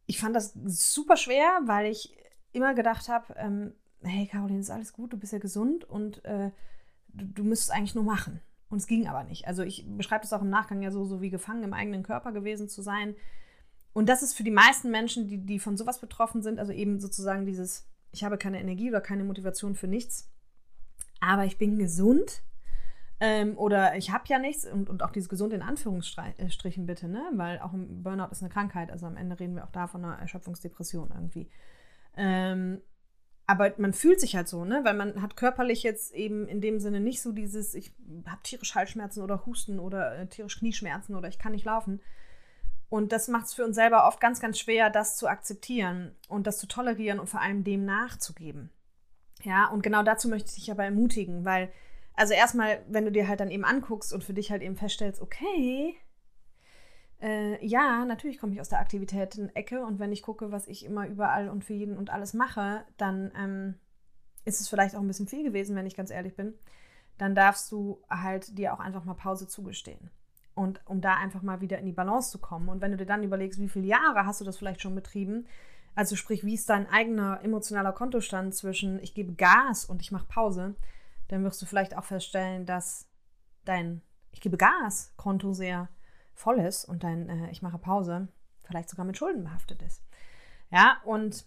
Ich 0.05 0.19
fand 0.19 0.35
das 0.35 0.53
super 0.53 1.17
schwer, 1.17 1.61
weil 1.65 1.91
ich 1.91 2.15
immer 2.51 2.73
gedacht 2.73 3.09
habe, 3.09 3.33
ähm, 3.37 3.73
hey 4.01 4.27
Caroline, 4.27 4.59
ist 4.59 4.69
alles 4.69 4.93
gut, 4.93 5.13
du 5.13 5.17
bist 5.17 5.33
ja 5.33 5.39
gesund 5.39 5.83
und 5.83 6.23
äh, 6.25 6.51
du, 7.09 7.25
du 7.25 7.43
müsstest 7.43 7.71
eigentlich 7.71 7.95
nur 7.95 8.03
machen. 8.03 8.41
Und 8.69 8.77
es 8.77 8.87
ging 8.87 9.07
aber 9.07 9.23
nicht. 9.23 9.47
Also 9.47 9.63
ich 9.63 9.85
beschreibe 9.85 10.21
das 10.21 10.33
auch 10.33 10.41
im 10.41 10.49
Nachgang 10.49 10.81
ja 10.81 10.91
so, 10.91 11.03
so 11.03 11.21
wie 11.21 11.29
gefangen 11.29 11.63
im 11.63 11.73
eigenen 11.73 12.03
Körper 12.03 12.31
gewesen 12.31 12.69
zu 12.69 12.81
sein. 12.81 13.15
Und 13.93 14.07
das 14.07 14.23
ist 14.23 14.33
für 14.33 14.43
die 14.43 14.51
meisten 14.51 14.89
Menschen, 14.89 15.27
die, 15.27 15.45
die 15.45 15.59
von 15.59 15.75
sowas 15.75 15.99
betroffen 15.99 16.41
sind, 16.41 16.59
also 16.59 16.71
eben 16.71 16.99
sozusagen 16.99 17.45
dieses, 17.45 17.89
ich 18.11 18.23
habe 18.23 18.37
keine 18.37 18.61
Energie 18.61 18.89
oder 18.89 19.01
keine 19.01 19.25
Motivation 19.25 19.75
für 19.75 19.87
nichts, 19.87 20.29
aber 21.19 21.45
ich 21.45 21.57
bin 21.57 21.77
gesund 21.77 22.43
ähm, 23.23 23.55
oder 23.55 23.95
ich 23.97 24.09
habe 24.09 24.23
ja 24.27 24.39
nichts 24.39 24.65
und, 24.65 24.89
und 24.89 25.03
auch 25.03 25.11
dieses 25.11 25.29
gesund 25.29 25.53
in 25.53 25.61
Anführungsstrichen 25.61 26.87
bitte, 26.87 27.07
ne? 27.07 27.21
Weil 27.33 27.59
auch 27.59 27.71
ein 27.71 28.01
Burnout 28.01 28.31
ist 28.31 28.41
eine 28.41 28.49
Krankheit. 28.49 28.89
Also 28.89 29.05
am 29.05 29.15
Ende 29.15 29.39
reden 29.39 29.55
wir 29.55 29.63
auch 29.63 29.71
da 29.71 29.85
von 29.85 30.03
einer 30.03 30.17
Erschöpfungsdepression 30.17 31.11
irgendwie. 31.13 31.47
Ähm, 32.17 32.81
aber 33.45 33.73
man 33.77 33.93
fühlt 33.93 34.19
sich 34.19 34.35
halt 34.35 34.47
so, 34.47 34.65
ne? 34.65 34.81
Weil 34.83 34.95
man 34.95 35.21
hat 35.21 35.37
körperlich 35.37 35.83
jetzt 35.83 36.15
eben 36.15 36.47
in 36.47 36.61
dem 36.61 36.79
Sinne 36.79 36.99
nicht 36.99 37.21
so 37.21 37.31
dieses, 37.31 37.75
ich 37.75 37.93
habe 38.25 38.41
tierisch 38.41 38.73
Halsschmerzen 38.73 39.21
oder 39.21 39.45
Husten 39.45 39.79
oder 39.79 40.17
äh, 40.17 40.25
tierisch 40.25 40.57
Knieschmerzen 40.57 41.15
oder 41.15 41.27
ich 41.27 41.37
kann 41.37 41.51
nicht 41.51 41.65
laufen. 41.65 42.01
Und 42.89 43.11
das 43.11 43.27
macht 43.27 43.45
es 43.45 43.53
für 43.53 43.63
uns 43.63 43.75
selber 43.75 44.07
oft 44.07 44.19
ganz, 44.19 44.39
ganz 44.39 44.57
schwer, 44.57 44.89
das 44.89 45.15
zu 45.15 45.27
akzeptieren 45.27 46.15
und 46.27 46.47
das 46.47 46.57
zu 46.57 46.65
tolerieren 46.65 47.19
und 47.19 47.29
vor 47.29 47.39
allem 47.41 47.63
dem 47.63 47.85
nachzugeben. 47.85 48.71
Ja, 49.43 49.67
und 49.67 49.83
genau 49.83 50.01
dazu 50.01 50.27
möchte 50.27 50.49
ich 50.49 50.55
dich 50.55 50.71
aber 50.71 50.85
ermutigen, 50.85 51.45
weil 51.45 51.71
also 52.15 52.33
erstmal, 52.33 52.83
wenn 52.87 53.05
du 53.05 53.11
dir 53.11 53.27
halt 53.27 53.39
dann 53.39 53.51
eben 53.51 53.65
anguckst 53.65 54.13
und 54.13 54.23
für 54.23 54.33
dich 54.33 54.51
halt 54.51 54.61
eben 54.61 54.75
feststellst, 54.75 55.21
okay, 55.21 55.95
äh, 57.21 57.63
ja, 57.65 58.03
natürlich 58.05 58.39
komme 58.39 58.53
ich 58.53 58.61
aus 58.61 58.69
der 58.69 58.79
Aktivitäten-Ecke 58.79 59.85
und 59.85 59.99
wenn 59.99 60.11
ich 60.11 60.21
gucke, 60.23 60.51
was 60.51 60.67
ich 60.67 60.85
immer 60.85 61.07
überall 61.07 61.49
und 61.49 61.63
für 61.63 61.73
jeden 61.73 61.97
und 61.97 62.09
alles 62.09 62.33
mache, 62.33 62.83
dann 62.97 63.31
ähm, 63.37 63.75
ist 64.43 64.59
es 64.59 64.67
vielleicht 64.67 64.95
auch 64.95 65.01
ein 65.01 65.07
bisschen 65.07 65.27
viel 65.27 65.43
gewesen, 65.43 65.75
wenn 65.75 65.85
ich 65.85 65.95
ganz 65.95 66.09
ehrlich 66.09 66.35
bin. 66.35 66.53
Dann 67.17 67.35
darfst 67.35 67.71
du 67.71 68.01
halt 68.09 68.57
dir 68.57 68.73
auch 68.73 68.79
einfach 68.79 69.05
mal 69.05 69.13
Pause 69.13 69.47
zugestehen. 69.47 70.09
Und 70.55 70.81
um 70.85 70.99
da 70.99 71.15
einfach 71.15 71.43
mal 71.43 71.61
wieder 71.61 71.77
in 71.77 71.85
die 71.85 71.91
Balance 71.91 72.31
zu 72.31 72.39
kommen. 72.39 72.69
Und 72.69 72.81
wenn 72.81 72.91
du 72.91 72.97
dir 72.97 73.05
dann 73.05 73.23
überlegst, 73.23 73.59
wie 73.59 73.69
viele 73.69 73.87
Jahre 73.87 74.25
hast 74.25 74.41
du 74.41 74.45
das 74.45 74.57
vielleicht 74.57 74.81
schon 74.81 74.95
betrieben, 74.95 75.45
Also 75.93 76.15
sprich, 76.15 76.45
wie 76.45 76.53
ist 76.53 76.69
dein 76.69 76.89
eigener 76.89 77.41
emotionaler 77.43 77.91
Kontostand 77.91 78.55
zwischen 78.55 78.99
ich 79.03 79.13
gebe 79.13 79.33
Gas 79.33 79.85
und 79.85 80.01
ich 80.01 80.11
mache 80.11 80.25
Pause, 80.27 80.75
dann 81.31 81.43
wirst 81.43 81.61
du 81.61 81.65
vielleicht 81.65 81.97
auch 81.97 82.03
feststellen, 82.03 82.65
dass 82.65 83.07
dein 83.65 84.01
ich 84.31 84.41
gebe 84.41 84.57
Gas 84.57 85.13
Konto 85.17 85.53
sehr 85.53 85.89
voll 86.33 86.59
ist 86.59 86.85
und 86.85 87.03
dein 87.03 87.29
äh, 87.29 87.51
ich 87.51 87.61
mache 87.61 87.77
Pause 87.77 88.27
vielleicht 88.63 88.89
sogar 88.89 89.05
mit 89.05 89.17
Schulden 89.17 89.43
behaftet 89.43 89.81
ist. 89.81 90.03
Ja, 90.71 90.97
und 91.03 91.45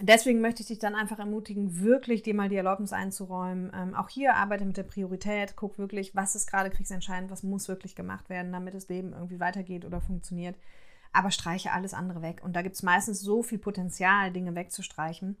deswegen 0.00 0.40
möchte 0.40 0.62
ich 0.62 0.68
dich 0.68 0.78
dann 0.78 0.94
einfach 0.94 1.18
ermutigen, 1.18 1.80
wirklich 1.80 2.22
dir 2.22 2.34
mal 2.34 2.48
die 2.48 2.56
Erlaubnis 2.56 2.92
einzuräumen. 2.92 3.70
Ähm, 3.74 3.94
auch 3.94 4.08
hier 4.08 4.34
arbeite 4.34 4.64
mit 4.64 4.76
der 4.76 4.82
Priorität, 4.82 5.54
guck 5.56 5.78
wirklich, 5.78 6.14
was 6.14 6.34
ist 6.34 6.46
gerade 6.46 6.70
kriegsentscheidend, 6.70 7.30
was 7.30 7.42
muss 7.42 7.68
wirklich 7.68 7.94
gemacht 7.94 8.28
werden, 8.28 8.52
damit 8.52 8.74
das 8.74 8.88
Leben 8.88 9.12
irgendwie 9.12 9.40
weitergeht 9.40 9.84
oder 9.84 10.00
funktioniert. 10.00 10.56
Aber 11.12 11.30
streiche 11.30 11.72
alles 11.72 11.94
andere 11.94 12.22
weg. 12.22 12.40
Und 12.42 12.56
da 12.56 12.62
gibt 12.62 12.74
es 12.74 12.82
meistens 12.82 13.20
so 13.20 13.42
viel 13.42 13.58
Potenzial, 13.58 14.32
Dinge 14.32 14.54
wegzustreichen. 14.54 15.36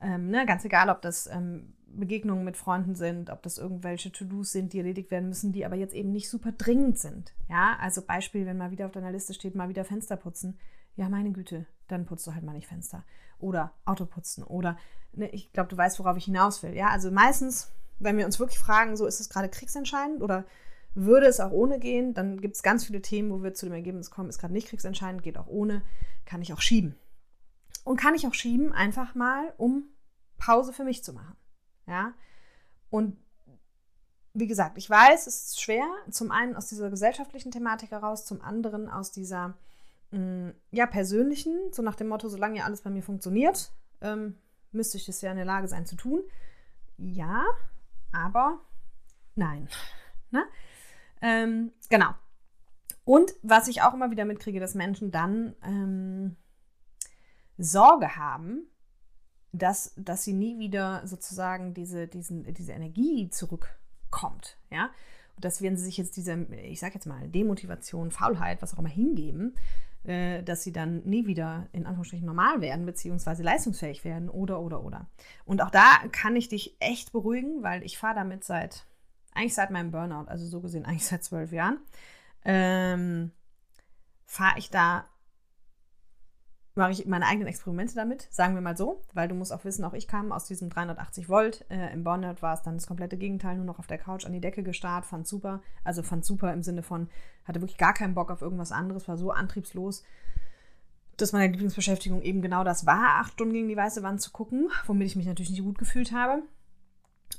Ähm, 0.00 0.30
ne, 0.30 0.46
ganz 0.46 0.64
egal, 0.64 0.88
ob 0.88 1.02
das 1.02 1.26
ähm, 1.26 1.74
Begegnungen 1.86 2.44
mit 2.44 2.56
Freunden 2.56 2.94
sind, 2.94 3.30
ob 3.30 3.42
das 3.42 3.58
irgendwelche 3.58 4.12
To-Dos 4.12 4.52
sind, 4.52 4.72
die 4.72 4.78
erledigt 4.78 5.10
werden 5.10 5.28
müssen, 5.28 5.52
die 5.52 5.66
aber 5.66 5.76
jetzt 5.76 5.94
eben 5.94 6.12
nicht 6.12 6.30
super 6.30 6.52
dringend 6.52 6.98
sind. 6.98 7.34
Ja, 7.48 7.76
also 7.80 8.02
Beispiel, 8.02 8.46
wenn 8.46 8.56
mal 8.56 8.70
wieder 8.70 8.86
auf 8.86 8.92
deiner 8.92 9.12
Liste 9.12 9.34
steht, 9.34 9.54
mal 9.54 9.68
wieder 9.68 9.84
Fenster 9.84 10.16
putzen. 10.16 10.58
Ja, 10.96 11.08
meine 11.08 11.32
Güte, 11.32 11.66
dann 11.88 12.06
putzt 12.06 12.26
du 12.26 12.34
halt 12.34 12.44
mal 12.44 12.52
nicht 12.52 12.68
Fenster. 12.68 13.04
Oder 13.38 13.72
Auto 13.84 14.06
putzen. 14.06 14.44
Oder, 14.44 14.76
ne, 15.12 15.28
ich 15.30 15.52
glaube, 15.52 15.68
du 15.68 15.76
weißt, 15.76 15.98
worauf 15.98 16.16
ich 16.16 16.24
hinaus 16.24 16.62
will. 16.62 16.74
Ja, 16.74 16.88
also 16.88 17.10
meistens, 17.10 17.72
wenn 17.98 18.16
wir 18.16 18.26
uns 18.26 18.38
wirklich 18.38 18.58
fragen, 18.58 18.96
so 18.96 19.06
ist 19.06 19.20
es 19.20 19.28
gerade 19.28 19.48
kriegsentscheidend 19.48 20.22
oder 20.22 20.44
würde 20.94 21.26
es 21.26 21.40
auch 21.40 21.52
ohne 21.52 21.78
gehen, 21.78 22.14
dann 22.14 22.40
gibt 22.40 22.56
es 22.56 22.62
ganz 22.62 22.84
viele 22.84 23.00
Themen, 23.00 23.30
wo 23.30 23.42
wir 23.42 23.54
zu 23.54 23.66
dem 23.66 23.74
Ergebnis 23.74 24.10
kommen, 24.10 24.28
ist 24.28 24.38
gerade 24.38 24.52
nicht 24.52 24.68
kriegsentscheidend, 24.68 25.22
geht 25.22 25.38
auch 25.38 25.46
ohne, 25.46 25.82
kann 26.24 26.42
ich 26.42 26.52
auch 26.52 26.60
schieben. 26.60 26.96
Und 27.84 27.98
kann 27.98 28.14
ich 28.14 28.26
auch 28.26 28.34
schieben, 28.34 28.72
einfach 28.72 29.14
mal, 29.14 29.54
um 29.56 29.84
Pause 30.36 30.72
für 30.72 30.84
mich 30.84 31.04
zu 31.04 31.12
machen. 31.12 31.36
Ja. 31.86 32.14
Und 32.90 33.16
wie 34.32 34.46
gesagt, 34.46 34.78
ich 34.78 34.88
weiß, 34.88 35.26
es 35.26 35.46
ist 35.46 35.62
schwer, 35.62 35.84
zum 36.10 36.30
einen 36.30 36.56
aus 36.56 36.68
dieser 36.68 36.90
gesellschaftlichen 36.90 37.50
Thematik 37.50 37.90
heraus, 37.90 38.24
zum 38.24 38.40
anderen 38.42 38.88
aus 38.88 39.10
dieser 39.10 39.56
mh, 40.10 40.18
mm, 40.18 40.54
ja, 40.70 40.86
persönlichen, 40.86 41.72
so 41.72 41.82
nach 41.82 41.96
dem 41.96 42.08
Motto, 42.08 42.28
solange 42.28 42.58
ja 42.58 42.64
alles 42.64 42.82
bei 42.82 42.90
mir 42.90 43.02
funktioniert, 43.02 43.72
ähm, 44.00 44.36
müsste 44.72 44.98
ich 44.98 45.06
das 45.06 45.20
ja 45.20 45.30
in 45.30 45.36
der 45.36 45.46
Lage 45.46 45.68
sein 45.68 45.86
zu 45.86 45.96
tun. 45.96 46.22
Ja, 46.96 47.44
aber 48.12 48.60
nein. 49.34 49.68
Ne? 50.32 50.44
Ähm, 51.22 51.72
genau. 51.88 52.14
Und 53.02 53.34
was 53.42 53.66
ich 53.66 53.82
auch 53.82 53.94
immer 53.94 54.12
wieder 54.12 54.24
mitkriege, 54.24 54.60
dass 54.60 54.76
Menschen 54.76 55.10
dann 55.10 55.56
ähm, 55.64 56.36
Sorge 57.62 58.16
haben, 58.16 58.66
dass, 59.52 59.92
dass 59.96 60.24
sie 60.24 60.32
nie 60.32 60.58
wieder 60.58 61.06
sozusagen 61.06 61.74
diese, 61.74 62.06
diesen, 62.08 62.52
diese 62.54 62.72
Energie 62.72 63.28
zurückkommt. 63.30 64.58
Ja? 64.70 64.90
Und 65.36 65.44
dass 65.44 65.62
wenn 65.62 65.76
sie 65.76 65.84
sich 65.84 65.96
jetzt 65.96 66.16
diese, 66.16 66.34
ich 66.62 66.80
sag 66.80 66.94
jetzt 66.94 67.06
mal, 67.06 67.28
Demotivation, 67.28 68.10
Faulheit, 68.10 68.62
was 68.62 68.74
auch 68.74 68.78
immer 68.78 68.88
hingeben, 68.88 69.56
äh, 70.04 70.42
dass 70.42 70.62
sie 70.62 70.72
dann 70.72 71.02
nie 71.04 71.26
wieder 71.26 71.68
in 71.72 71.84
Anführungsstrichen 71.84 72.26
normal 72.26 72.60
werden, 72.60 72.86
beziehungsweise 72.86 73.42
leistungsfähig 73.42 74.04
werden 74.04 74.30
oder, 74.30 74.60
oder, 74.60 74.82
oder. 74.82 75.06
Und 75.44 75.60
auch 75.62 75.70
da 75.70 75.98
kann 76.12 76.36
ich 76.36 76.48
dich 76.48 76.76
echt 76.80 77.12
beruhigen, 77.12 77.62
weil 77.62 77.82
ich 77.82 77.98
fahre 77.98 78.14
damit 78.14 78.44
seit, 78.44 78.86
eigentlich 79.34 79.54
seit 79.54 79.70
meinem 79.70 79.90
Burnout, 79.90 80.28
also 80.28 80.46
so 80.46 80.60
gesehen 80.60 80.86
eigentlich 80.86 81.06
seit 81.06 81.24
zwölf 81.24 81.52
Jahren, 81.52 81.80
ähm, 82.44 83.32
fahre 84.24 84.58
ich 84.58 84.70
da 84.70 85.04
mache 86.74 86.92
ich 86.92 87.06
meine 87.06 87.26
eigenen 87.26 87.48
Experimente 87.48 87.94
damit, 87.94 88.28
sagen 88.30 88.54
wir 88.54 88.60
mal 88.60 88.76
so, 88.76 89.02
weil 89.12 89.28
du 89.28 89.34
musst 89.34 89.52
auch 89.52 89.64
wissen, 89.64 89.84
auch 89.84 89.92
ich 89.92 90.06
kam 90.06 90.32
aus 90.32 90.44
diesem 90.44 90.70
380 90.70 91.28
Volt. 91.28 91.64
Äh, 91.68 91.92
Im 91.92 92.04
Burnout 92.04 92.42
war 92.42 92.54
es 92.54 92.62
dann 92.62 92.76
das 92.76 92.86
komplette 92.86 93.16
Gegenteil, 93.16 93.56
nur 93.56 93.64
noch 93.64 93.78
auf 93.78 93.86
der 93.86 93.98
Couch 93.98 94.24
an 94.24 94.32
die 94.32 94.40
Decke 94.40 94.62
gestarrt, 94.62 95.04
fand 95.04 95.26
super, 95.26 95.62
also 95.84 96.02
fand 96.02 96.24
super 96.24 96.52
im 96.52 96.62
Sinne 96.62 96.82
von, 96.82 97.08
hatte 97.44 97.60
wirklich 97.60 97.78
gar 97.78 97.94
keinen 97.94 98.14
Bock 98.14 98.30
auf 98.30 98.42
irgendwas 98.42 98.72
anderes, 98.72 99.08
war 99.08 99.16
so 99.16 99.30
antriebslos, 99.30 100.04
dass 101.16 101.32
meine 101.32 101.48
Lieblingsbeschäftigung 101.52 102.22
eben 102.22 102.40
genau 102.40 102.64
das 102.64 102.86
war, 102.86 103.20
acht 103.20 103.32
Stunden 103.32 103.54
gegen 103.54 103.68
die 103.68 103.76
weiße 103.76 104.02
Wand 104.02 104.20
zu 104.20 104.30
gucken, 104.30 104.70
womit 104.86 105.06
ich 105.06 105.16
mich 105.16 105.26
natürlich 105.26 105.50
nicht 105.50 105.62
gut 105.62 105.78
gefühlt 105.78 106.12
habe. 106.12 106.42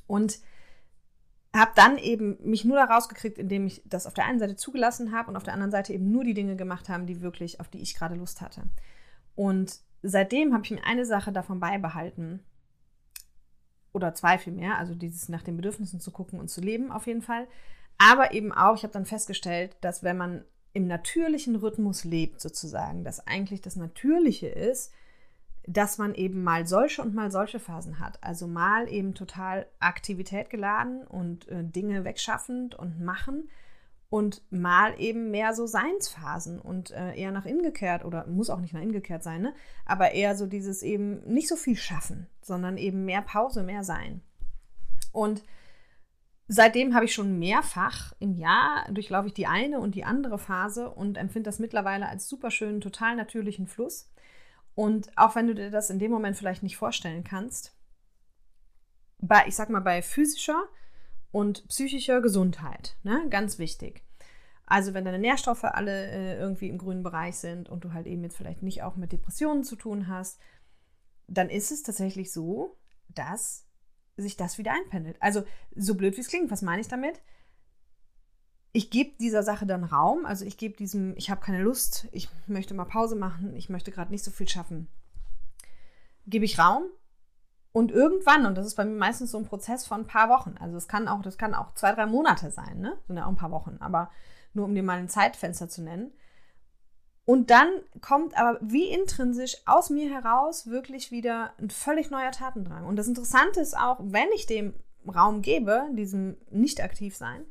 Und 0.07 0.39
habe 1.55 1.71
dann 1.75 1.97
eben 1.97 2.37
mich 2.43 2.63
nur 2.63 2.77
da 2.77 2.85
rausgekriegt, 2.85 3.37
indem 3.37 3.67
ich 3.67 3.81
das 3.85 4.07
auf 4.07 4.13
der 4.13 4.25
einen 4.25 4.39
Seite 4.39 4.55
zugelassen 4.55 5.11
habe 5.11 5.29
und 5.29 5.35
auf 5.35 5.43
der 5.43 5.53
anderen 5.53 5.71
Seite 5.71 5.93
eben 5.93 6.09
nur 6.11 6.23
die 6.23 6.33
Dinge 6.33 6.55
gemacht 6.55 6.87
haben, 6.87 7.05
die 7.05 7.21
wirklich, 7.21 7.59
auf 7.59 7.67
die 7.67 7.81
ich 7.81 7.95
gerade 7.95 8.15
Lust 8.15 8.41
hatte. 8.41 8.63
Und 9.35 9.79
seitdem 10.01 10.53
habe 10.53 10.63
ich 10.63 10.71
mir 10.71 10.83
eine 10.83 11.05
Sache 11.05 11.31
davon 11.31 11.59
beibehalten. 11.59 12.39
Oder 13.93 14.13
zwei 14.13 14.37
vielmehr, 14.37 14.77
also 14.77 14.95
dieses 14.95 15.29
nach 15.29 15.43
den 15.43 15.57
Bedürfnissen 15.57 15.99
zu 15.99 16.11
gucken 16.11 16.39
und 16.39 16.49
zu 16.49 16.61
leben 16.61 16.91
auf 16.91 17.07
jeden 17.07 17.21
Fall. 17.21 17.47
Aber 17.97 18.33
eben 18.33 18.51
auch, 18.51 18.75
ich 18.75 18.83
habe 18.83 18.93
dann 18.93 19.05
festgestellt, 19.05 19.75
dass 19.81 20.03
wenn 20.03 20.17
man 20.17 20.45
im 20.73 20.87
natürlichen 20.87 21.55
Rhythmus 21.57 22.05
lebt, 22.05 22.39
sozusagen, 22.39 23.03
dass 23.03 23.27
eigentlich 23.27 23.61
das 23.61 23.75
Natürliche 23.75 24.47
ist, 24.47 24.93
dass 25.67 25.97
man 25.97 26.15
eben 26.15 26.43
mal 26.43 26.65
solche 26.65 27.01
und 27.01 27.13
mal 27.13 27.29
solche 27.29 27.59
Phasen 27.59 27.99
hat. 27.99 28.23
Also 28.23 28.47
mal 28.47 28.87
eben 28.89 29.13
total 29.13 29.67
Aktivität 29.79 30.49
geladen 30.49 31.05
und 31.05 31.47
äh, 31.49 31.63
Dinge 31.63 32.03
wegschaffend 32.03 32.75
und 32.75 32.99
machen 33.01 33.49
und 34.11 34.41
mal 34.51 34.93
eben 34.99 35.31
mehr 35.31 35.53
so 35.53 35.65
Seinsphasen 35.65 36.59
und 36.59 36.91
äh, 36.91 37.15
eher 37.15 37.31
nach 37.31 37.45
innen 37.45 37.63
gekehrt 37.63 38.03
oder 38.03 38.27
muss 38.27 38.49
auch 38.49 38.59
nicht 38.59 38.73
nach 38.73 38.81
innen 38.81 38.91
gekehrt 38.91 39.23
sein, 39.23 39.41
ne? 39.41 39.53
aber 39.85 40.11
eher 40.11 40.35
so 40.35 40.47
dieses 40.47 40.83
eben 40.83 41.21
nicht 41.21 41.47
so 41.47 41.55
viel 41.55 41.77
schaffen, 41.77 42.27
sondern 42.41 42.77
eben 42.77 43.05
mehr 43.05 43.21
Pause, 43.21 43.63
mehr 43.63 43.85
Sein. 43.85 44.21
Und 45.13 45.45
seitdem 46.49 46.93
habe 46.93 47.05
ich 47.05 47.13
schon 47.13 47.39
mehrfach 47.39 48.11
im 48.19 48.35
Jahr 48.35 48.85
durchlaufe 48.91 49.27
ich 49.27 49.33
die 49.33 49.47
eine 49.47 49.79
und 49.79 49.95
die 49.95 50.03
andere 50.03 50.37
Phase 50.37 50.89
und 50.89 51.17
empfinde 51.17 51.47
das 51.47 51.59
mittlerweile 51.59 52.09
als 52.09 52.27
super 52.27 52.51
schönen, 52.51 52.81
total 52.81 53.15
natürlichen 53.15 53.65
Fluss. 53.65 54.11
Und 54.75 55.09
auch 55.17 55.35
wenn 55.35 55.47
du 55.47 55.55
dir 55.55 55.71
das 55.71 55.89
in 55.89 55.99
dem 55.99 56.11
Moment 56.11 56.35
vielleicht 56.35 56.63
nicht 56.63 56.75
vorstellen 56.75 57.23
kannst, 57.23 57.73
bei, 59.19 59.45
ich 59.47 59.55
sag 59.55 59.69
mal, 59.69 59.79
bei 59.79 60.01
physischer 60.01 60.65
und 61.31 61.67
psychischer 61.67 62.21
Gesundheit. 62.21 62.97
Ne? 63.03 63.25
Ganz 63.29 63.59
wichtig. 63.59 64.03
Also 64.65 64.93
wenn 64.93 65.03
deine 65.03 65.19
Nährstoffe 65.19 65.63
alle 65.65 66.07
äh, 66.11 66.39
irgendwie 66.39 66.69
im 66.69 66.77
grünen 66.77 67.03
Bereich 67.03 67.35
sind 67.35 67.69
und 67.69 67.83
du 67.83 67.93
halt 67.93 68.07
eben 68.07 68.23
jetzt 68.23 68.37
vielleicht 68.37 68.63
nicht 68.63 68.83
auch 68.83 68.95
mit 68.95 69.11
Depressionen 69.11 69.63
zu 69.63 69.75
tun 69.75 70.07
hast, 70.07 70.39
dann 71.27 71.49
ist 71.49 71.71
es 71.71 71.83
tatsächlich 71.83 72.31
so, 72.31 72.77
dass 73.09 73.65
sich 74.17 74.37
das 74.37 74.57
wieder 74.57 74.73
einpendelt. 74.73 75.17
Also 75.19 75.43
so 75.75 75.95
blöd 75.95 76.15
wie 76.15 76.21
es 76.21 76.27
klingt, 76.27 76.51
was 76.51 76.61
meine 76.61 76.81
ich 76.81 76.87
damit? 76.87 77.21
Ich 78.73 78.89
gebe 78.89 79.17
dieser 79.19 79.43
Sache 79.43 79.65
dann 79.65 79.83
Raum, 79.83 80.25
also 80.25 80.45
ich 80.45 80.57
gebe 80.57 80.77
diesem, 80.77 81.15
ich 81.17 81.29
habe 81.29 81.41
keine 81.41 81.61
Lust, 81.61 82.07
ich 82.13 82.29
möchte 82.47 82.73
mal 82.73 82.85
Pause 82.85 83.17
machen, 83.17 83.53
ich 83.55 83.67
möchte 83.67 83.91
gerade 83.91 84.11
nicht 84.11 84.23
so 84.23 84.31
viel 84.31 84.47
schaffen. 84.47 84.87
Gebe 86.25 86.45
ich 86.45 86.59
Raum 86.59 86.83
und 87.73 87.91
irgendwann, 87.91 88.45
und 88.45 88.57
das 88.57 88.65
ist 88.65 88.75
bei 88.75 88.83
mir 88.83 88.97
meistens 88.97 89.31
so 89.31 89.37
ein 89.37 89.45
Prozess 89.45 89.87
von 89.87 90.01
ein 90.01 90.07
paar 90.07 90.29
Wochen, 90.29 90.55
also 90.59 90.75
es 90.75 90.87
kann 90.87 91.07
auch, 91.07 91.21
das 91.21 91.37
kann 91.37 91.53
auch 91.53 91.73
zwei, 91.73 91.93
drei 91.93 92.05
Monate 92.05 92.51
sein, 92.51 92.79
ne? 92.79 92.97
Sind 93.07 93.17
ja 93.17 93.25
auch 93.25 93.29
ein 93.29 93.37
paar 93.37 93.51
Wochen, 93.51 93.77
aber 93.79 94.11
nur 94.53 94.65
um 94.65 94.75
dir 94.75 94.83
mal 94.83 94.97
ein 94.97 95.09
Zeitfenster 95.09 95.69
zu 95.69 95.81
nennen. 95.81 96.11
Und 97.23 97.49
dann 97.49 97.69
kommt 98.01 98.37
aber 98.37 98.59
wie 98.61 98.89
intrinsisch 98.89 99.55
aus 99.65 99.89
mir 99.89 100.11
heraus 100.11 100.67
wirklich 100.67 101.11
wieder 101.11 101.53
ein 101.59 101.69
völlig 101.69 102.09
neuer 102.09 102.31
Tatendrang. 102.31 102.85
Und 102.85 102.97
das 102.97 103.07
Interessante 103.07 103.61
ist 103.61 103.77
auch, 103.77 103.99
wenn 104.01 104.27
ich 104.35 104.47
dem 104.47 104.73
Raum 105.07 105.41
gebe, 105.41 105.87
diesem 105.93 106.37
Nicht-Aktiv-Sein, 106.49 107.45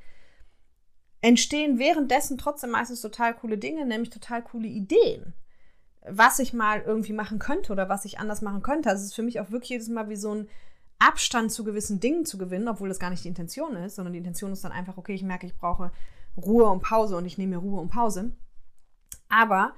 entstehen 1.23 1.79
währenddessen 1.79 2.37
trotzdem 2.37 2.71
meistens 2.71 3.01
total 3.01 3.35
coole 3.35 3.57
Dinge, 3.57 3.87
nämlich 3.87 4.11
total 4.11 4.43
coole 4.43 4.69
Ideen 4.69 5.35
was 6.03 6.39
ich 6.39 6.53
mal 6.53 6.81
irgendwie 6.81 7.13
machen 7.13 7.39
könnte 7.39 7.73
oder 7.73 7.89
was 7.89 8.05
ich 8.05 8.19
anders 8.19 8.43
machen 8.43 8.63
könnte. 8.63 8.89
Also 8.89 9.01
es 9.01 9.09
ist 9.09 9.15
für 9.15 9.23
mich 9.23 9.41
auch 9.41 9.51
wirklich 9.51 9.71
jedes 9.71 9.89
Mal 9.89 10.09
wie 10.09 10.17
so 10.17 10.35
ein 10.35 10.49
Abstand 10.99 11.51
zu 11.53 11.65
gewissen 11.65 12.01
Dingen 12.01 12.27
zu 12.27 12.39
gewinnen, 12.39 12.69
obwohl 12.69 12.89
das 12.89 12.99
gar 12.99 13.11
nicht 13.11 13.25
die 13.25 13.29
Intention 13.29 13.75
ist, 13.77 13.97
sondern 13.97 14.13
die 14.13 14.19
Intention 14.19 14.53
ist 14.53 14.65
dann 14.65 14.73
einfach, 14.73 14.97
okay, 14.97 15.15
ich 15.15 15.23
merke, 15.23 15.47
ich 15.47 15.57
brauche 15.57 15.93
Ruhe 16.37 16.67
und 16.67 16.83
Pause 16.83 17.17
und 17.17 17.27
ich 17.27 17.39
nehme 17.39 17.57
mir 17.57 17.63
Ruhe 17.63 17.81
und 17.81 17.91
Pause. 17.91 18.33
Aber 19.29 19.73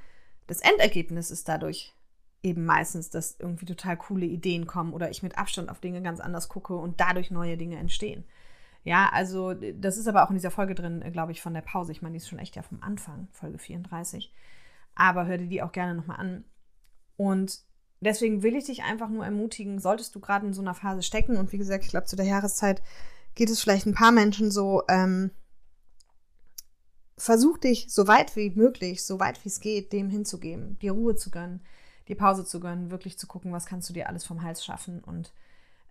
das 0.46 0.60
Endergebnis 0.60 1.30
ist 1.30 1.48
dadurch 1.48 1.94
eben 2.42 2.64
meistens, 2.64 3.10
dass 3.10 3.36
irgendwie 3.38 3.66
total 3.66 3.96
coole 3.96 4.26
Ideen 4.26 4.66
kommen 4.66 4.92
oder 4.92 5.10
ich 5.10 5.22
mit 5.22 5.38
Abstand 5.38 5.68
auf 5.70 5.80
Dinge 5.80 6.02
ganz 6.02 6.18
anders 6.18 6.48
gucke 6.48 6.74
und 6.74 7.00
dadurch 7.00 7.30
neue 7.30 7.56
Dinge 7.56 7.76
entstehen. 7.76 8.24
Ja, 8.84 9.10
also 9.12 9.54
das 9.54 9.96
ist 9.96 10.08
aber 10.08 10.24
auch 10.24 10.30
in 10.30 10.34
dieser 10.34 10.50
Folge 10.50 10.74
drin, 10.74 11.04
glaube 11.12 11.30
ich, 11.30 11.40
von 11.40 11.54
der 11.54 11.60
Pause. 11.60 11.92
Ich 11.92 12.02
meine, 12.02 12.14
die 12.14 12.16
ist 12.16 12.28
schon 12.28 12.40
echt 12.40 12.56
ja 12.56 12.62
vom 12.62 12.82
Anfang, 12.82 13.28
Folge 13.30 13.58
34 13.58 14.32
aber 14.94 15.26
hör 15.26 15.38
dir 15.38 15.48
die 15.48 15.62
auch 15.62 15.72
gerne 15.72 15.94
nochmal 15.94 16.18
an. 16.18 16.44
Und 17.16 17.60
deswegen 18.00 18.42
will 18.42 18.56
ich 18.56 18.64
dich 18.64 18.82
einfach 18.82 19.08
nur 19.08 19.24
ermutigen, 19.24 19.78
solltest 19.78 20.14
du 20.14 20.20
gerade 20.20 20.46
in 20.46 20.52
so 20.52 20.62
einer 20.62 20.74
Phase 20.74 21.02
stecken, 21.02 21.36
und 21.36 21.52
wie 21.52 21.58
gesagt, 21.58 21.84
ich 21.84 21.90
glaube, 21.90 22.06
zu 22.06 22.16
der 22.16 22.26
Jahreszeit 22.26 22.82
geht 23.34 23.50
es 23.50 23.60
vielleicht 23.60 23.86
ein 23.86 23.94
paar 23.94 24.12
Menschen 24.12 24.50
so, 24.50 24.82
ähm, 24.88 25.30
versuch 27.16 27.58
dich 27.58 27.86
so 27.88 28.08
weit 28.08 28.34
wie 28.36 28.50
möglich, 28.50 29.04
so 29.04 29.20
weit 29.20 29.42
wie 29.44 29.48
es 29.48 29.60
geht, 29.60 29.92
dem 29.92 30.10
hinzugeben, 30.10 30.78
dir 30.80 30.92
Ruhe 30.92 31.14
zu 31.14 31.30
gönnen, 31.30 31.62
die 32.08 32.14
Pause 32.14 32.44
zu 32.44 32.60
gönnen, 32.60 32.90
wirklich 32.90 33.18
zu 33.18 33.26
gucken, 33.26 33.52
was 33.52 33.66
kannst 33.66 33.88
du 33.88 33.92
dir 33.92 34.08
alles 34.08 34.24
vom 34.24 34.42
Hals 34.42 34.64
schaffen 34.64 35.02
und, 35.04 35.32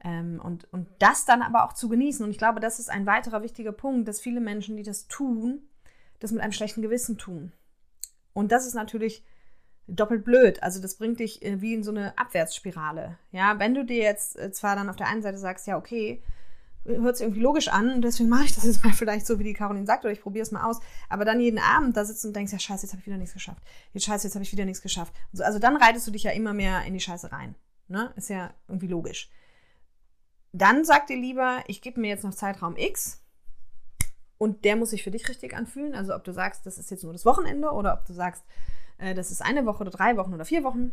ähm, 0.03 0.41
und, 0.43 0.71
und 0.73 0.87
das 0.99 1.25
dann 1.25 1.41
aber 1.41 1.63
auch 1.63 1.73
zu 1.73 1.87
genießen. 1.87 2.25
Und 2.25 2.31
ich 2.31 2.37
glaube, 2.37 2.59
das 2.59 2.79
ist 2.79 2.89
ein 2.89 3.05
weiterer 3.05 3.43
wichtiger 3.43 3.71
Punkt, 3.71 4.07
dass 4.07 4.19
viele 4.19 4.41
Menschen, 4.41 4.75
die 4.75 4.83
das 4.83 5.07
tun, 5.07 5.61
das 6.19 6.31
mit 6.31 6.41
einem 6.41 6.51
schlechten 6.51 6.81
Gewissen 6.81 7.17
tun. 7.17 7.53
Und 8.33 8.51
das 8.51 8.65
ist 8.65 8.73
natürlich 8.73 9.23
doppelt 9.87 10.23
blöd. 10.23 10.61
Also 10.63 10.81
das 10.81 10.95
bringt 10.95 11.19
dich 11.19 11.41
äh, 11.43 11.61
wie 11.61 11.73
in 11.73 11.83
so 11.83 11.91
eine 11.91 12.17
Abwärtsspirale. 12.17 13.17
Ja, 13.31 13.59
wenn 13.59 13.73
du 13.73 13.85
dir 13.85 14.03
jetzt 14.03 14.37
äh, 14.37 14.51
zwar 14.51 14.75
dann 14.75 14.89
auf 14.89 14.95
der 14.95 15.07
einen 15.07 15.21
Seite 15.21 15.37
sagst, 15.37 15.67
ja, 15.67 15.77
okay, 15.77 16.21
hört 16.85 17.17
sich 17.17 17.25
irgendwie 17.25 17.41
logisch 17.41 17.67
an 17.67 17.93
und 17.93 18.01
deswegen 18.01 18.29
mache 18.29 18.45
ich 18.45 18.55
das 18.55 18.63
jetzt 18.65 18.83
mal 18.83 18.93
vielleicht 18.93 19.27
so, 19.27 19.39
wie 19.39 19.43
die 19.43 19.53
Caroline 19.53 19.85
sagt, 19.85 20.03
oder 20.03 20.13
ich 20.13 20.21
probiere 20.21 20.43
es 20.43 20.51
mal 20.51 20.63
aus. 20.63 20.79
Aber 21.09 21.25
dann 21.25 21.39
jeden 21.39 21.59
Abend 21.59 21.95
da 21.97 22.05
sitzt 22.05 22.25
und 22.25 22.35
denkst, 22.35 22.53
ja, 22.53 22.59
scheiße, 22.59 22.85
jetzt 22.85 22.93
habe 22.93 23.01
ich 23.01 23.07
wieder 23.07 23.17
nichts 23.17 23.33
geschafft. 23.33 23.61
Jetzt 23.93 24.05
scheiße, 24.05 24.27
jetzt 24.27 24.35
habe 24.35 24.43
ich 24.43 24.51
wieder 24.51 24.65
nichts 24.65 24.81
geschafft. 24.81 25.13
Also 25.39 25.59
dann 25.59 25.75
reitest 25.75 26.07
du 26.07 26.11
dich 26.11 26.23
ja 26.23 26.31
immer 26.31 26.53
mehr 26.53 26.83
in 26.85 26.93
die 26.93 26.99
Scheiße 26.99 27.31
rein. 27.31 27.55
Ne? 27.87 28.13
Ist 28.15 28.29
ja 28.29 28.53
irgendwie 28.67 28.87
logisch. 28.87 29.29
Dann 30.53 30.83
sag 30.83 31.07
dir 31.07 31.17
lieber, 31.17 31.63
ich 31.67 31.81
gebe 31.81 31.99
mir 31.99 32.09
jetzt 32.09 32.23
noch 32.23 32.33
Zeitraum 32.33 32.75
X 32.75 33.20
und 34.41 34.65
der 34.65 34.75
muss 34.75 34.89
sich 34.89 35.03
für 35.03 35.11
dich 35.11 35.29
richtig 35.29 35.55
anfühlen. 35.55 35.93
Also 35.93 36.15
ob 36.15 36.23
du 36.23 36.33
sagst, 36.33 36.65
das 36.65 36.79
ist 36.79 36.89
jetzt 36.89 37.03
nur 37.03 37.13
das 37.13 37.27
Wochenende 37.27 37.69
oder 37.69 37.93
ob 37.93 38.05
du 38.05 38.13
sagst, 38.13 38.43
äh, 38.97 39.13
das 39.13 39.29
ist 39.29 39.43
eine 39.43 39.67
Woche 39.67 39.81
oder 39.81 39.91
drei 39.91 40.17
Wochen 40.17 40.33
oder 40.33 40.45
vier 40.45 40.63
Wochen. 40.63 40.91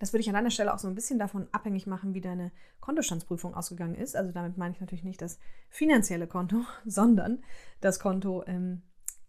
Das 0.00 0.14
würde 0.14 0.22
ich 0.22 0.28
an 0.30 0.34
deiner 0.34 0.50
Stelle 0.50 0.72
auch 0.72 0.78
so 0.78 0.88
ein 0.88 0.94
bisschen 0.94 1.18
davon 1.18 1.48
abhängig 1.52 1.86
machen, 1.86 2.14
wie 2.14 2.22
deine 2.22 2.50
Kontostandsprüfung 2.80 3.54
ausgegangen 3.54 3.94
ist. 3.94 4.16
Also 4.16 4.32
damit 4.32 4.56
meine 4.56 4.72
ich 4.72 4.80
natürlich 4.80 5.04
nicht 5.04 5.20
das 5.20 5.38
finanzielle 5.68 6.26
Konto, 6.26 6.64
sondern 6.86 7.44
das 7.82 8.00
Konto, 8.00 8.42
ähm, 8.46 8.80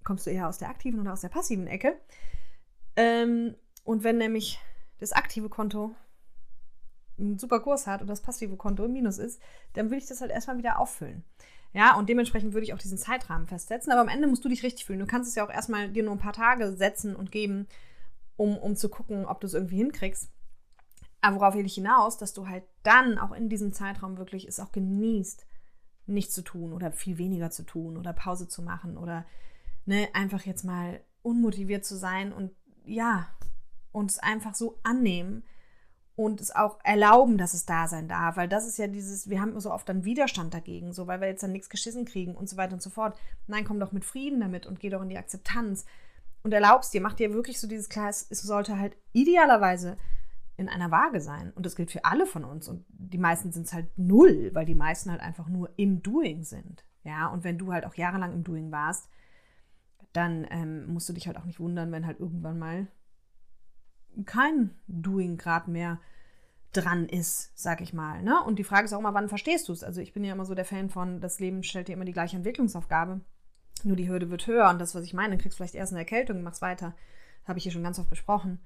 kommst 0.06 0.26
du 0.26 0.30
eher 0.32 0.48
aus 0.48 0.60
der 0.60 0.70
aktiven 0.70 1.02
oder 1.02 1.12
aus 1.12 1.20
der 1.20 1.28
passiven 1.28 1.68
Ecke. 1.68 2.00
Ähm, 2.96 3.58
und 3.84 4.06
wenn 4.06 4.20
nämlich 4.20 4.58
das 5.00 5.12
aktive 5.12 5.50
Konto 5.50 5.94
einen 7.20 7.38
super 7.38 7.60
Kurs 7.60 7.88
hat 7.88 8.00
und 8.00 8.08
das 8.08 8.22
passive 8.22 8.56
Konto 8.56 8.86
im 8.86 8.94
Minus 8.94 9.18
ist, 9.18 9.42
dann 9.74 9.88
würde 9.88 9.98
ich 9.98 10.08
das 10.08 10.22
halt 10.22 10.32
erstmal 10.32 10.58
wieder 10.58 10.80
auffüllen. 10.80 11.26
Ja, 11.74 11.96
und 11.98 12.08
dementsprechend 12.08 12.54
würde 12.54 12.66
ich 12.66 12.74
auch 12.74 12.78
diesen 12.78 12.98
Zeitrahmen 12.98 13.48
festsetzen. 13.48 13.92
Aber 13.92 14.02
am 14.02 14.08
Ende 14.08 14.28
musst 14.28 14.46
du 14.46 14.50
dich 14.50 14.64
richtig 14.64 14.86
fühlen. 14.86 15.00
Du 15.00 15.08
kannst 15.08 15.30
es 15.30 15.36
ja 15.36 15.46
auch 15.46 15.50
erstmal 15.50 15.90
dir 15.90 16.04
nur 16.04 16.14
ein 16.14 16.20
paar 16.20 16.34
Tage 16.34 16.76
setzen 16.76 17.16
und 17.16 17.32
geben, 17.32 17.68
um, 18.38 18.58
um 18.58 18.76
zu 18.76 18.90
gucken, 18.90 19.26
ob 19.26 19.42
du 19.42 19.48
es 19.48 19.54
irgendwie 19.54 19.78
hinkriegst. 19.78 20.30
Aber 21.22 21.38
worauf 21.38 21.56
will 21.56 21.66
ich 21.66 21.76
hinaus, 21.76 22.18
dass 22.18 22.34
du 22.34 22.48
halt 22.48 22.64
dann 22.84 23.18
auch 23.18 23.32
in 23.32 23.50
diesem 23.50 23.74
Zeitraum 23.74 24.18
wirklich 24.18 24.48
es 24.48 24.60
auch 24.60 24.72
genießt, 24.72 25.46
nichts 26.06 26.34
zu 26.34 26.42
tun 26.42 26.74
oder 26.74 26.92
viel 26.92 27.18
weniger 27.18 27.50
zu 27.50 27.64
tun 27.64 27.98
oder 27.98 28.14
Pause 28.14 28.48
zu 28.48 28.62
machen 28.62 28.98
oder 28.98 29.26
ne, 29.86 30.10
einfach 30.14 30.46
jetzt 30.46 30.64
mal 30.64 31.02
unmotiviert 31.22 31.86
zu 31.86 31.96
sein 31.96 32.34
und 32.34 32.52
ja, 32.86 33.28
uns 33.94 34.20
einfach 34.20 34.54
so 34.54 34.80
annehmen 34.84 35.44
und 36.16 36.42
es 36.42 36.56
auch 36.56 36.80
erlauben, 36.84 37.38
dass 37.38 37.54
es 37.54 37.66
da 37.66 37.88
sein 37.88 38.08
darf, 38.08 38.38
weil 38.38 38.48
das 38.48 38.68
ist 38.68 38.78
ja 38.78 38.88
dieses, 38.88 39.30
wir 39.30 39.42
haben 39.42 39.60
so 39.60 39.72
oft 39.72 39.90
dann 39.90 40.06
Widerstand 40.06 40.54
dagegen, 40.54 40.94
so 40.94 41.08
weil 41.08 41.22
wir 41.22 41.28
jetzt 41.28 41.42
dann 41.42 41.52
nichts 41.52 41.70
geschissen 41.70 42.06
kriegen 42.06 42.36
und 42.36 42.48
so 42.48 42.58
weiter 42.58 42.74
und 42.74 42.82
so 42.82 42.90
fort. 42.90 43.18
Nein, 43.48 43.66
komm 43.66 43.80
doch 43.80 43.92
mit 43.92 44.06
Frieden 44.06 44.40
damit 44.40 44.66
und 44.66 44.80
geh 44.80 44.90
doch 44.90 45.02
in 45.02 45.10
die 45.10 45.18
Akzeptanz 45.18 45.86
und 46.44 46.54
erlaubst 46.54 46.94
dir, 46.94 47.02
mach 47.02 47.14
dir 47.14 47.34
wirklich 47.34 47.60
so 47.60 47.68
dieses 47.68 47.90
klar, 47.90 48.10
es 48.10 48.30
sollte 48.30 48.78
halt 48.78 48.96
idealerweise 49.14 49.98
in 50.58 50.70
einer 50.70 50.92
Waage 50.92 51.22
sein. 51.22 51.52
Und 51.56 51.66
das 51.66 51.76
gilt 51.76 51.92
für 51.92 52.06
alle 52.06 52.26
von 52.26 52.44
uns. 52.44 52.68
Und 52.68 52.86
die 52.90 53.18
meisten 53.18 53.52
sind 53.52 53.66
es 53.66 53.74
halt 53.74 53.88
null, 53.98 54.52
weil 54.54 54.66
die 54.66 54.76
meisten 54.76 55.10
halt 55.10 55.22
einfach 55.22 55.48
nur 55.48 55.70
im 55.78 56.04
Doing 56.04 56.44
sind. 56.44 56.84
Ja, 57.04 57.28
und 57.28 57.44
wenn 57.44 57.58
du 57.58 57.74
halt 57.74 57.86
auch 57.86 57.96
jahrelang 57.96 58.34
im 58.34 58.44
Doing 58.44 58.72
warst, 58.72 59.10
dann 60.14 60.46
ähm, 60.52 60.86
musst 60.94 61.10
du 61.10 61.14
dich 61.14 61.28
halt 61.28 61.38
auch 61.38 61.46
nicht 61.46 61.60
wundern, 61.60 61.92
wenn 61.92 62.06
halt 62.06 62.20
irgendwann 62.20 62.60
mal 62.60 62.88
kein 64.26 64.72
Doing 64.88 65.38
gerade 65.38 65.70
mehr 65.70 66.00
dran 66.74 67.08
ist, 67.08 67.52
sag 67.56 67.82
ich 67.82 67.94
mal. 67.94 68.24
Ne? 68.24 68.42
Und 68.44 68.58
die 68.58 68.64
Frage 68.64 68.86
ist 68.86 68.94
auch 68.94 69.00
immer, 69.00 69.14
wann 69.14 69.30
verstehst 69.30 69.70
du 69.70 69.74
es? 69.74 69.84
Also 69.84 70.02
ich 70.02 70.14
bin 70.14 70.24
ja 70.24 70.34
immer 70.34 70.46
so 70.46 70.56
der 70.56 70.66
Fan 70.66 70.90
von, 70.90 71.22
das 71.22 71.40
Leben 71.40 71.64
stellt 71.64 71.88
dir 71.88 71.94
immer 71.94 72.06
die 72.06 72.14
gleiche 72.14 72.36
Entwicklungsaufgabe. 72.36 73.22
Nur 73.84 73.96
die 73.96 74.10
Hürde 74.10 74.30
wird 74.30 74.48
höher 74.48 74.70
und 74.70 74.80
das, 74.80 74.96
was 74.96 75.04
ich 75.04 75.14
meine, 75.14 75.38
kriegst 75.38 75.58
vielleicht 75.58 75.76
erst 75.76 75.94
eine 75.94 76.00
Erkältung, 76.00 76.42
machst 76.42 76.62
weiter. 76.62 76.96
Das 77.42 77.50
habe 77.50 77.60
ich 77.60 77.64
hier 77.64 77.72
schon 77.72 77.84
ganz 77.84 78.00
oft 78.00 78.10
besprochen. 78.10 78.60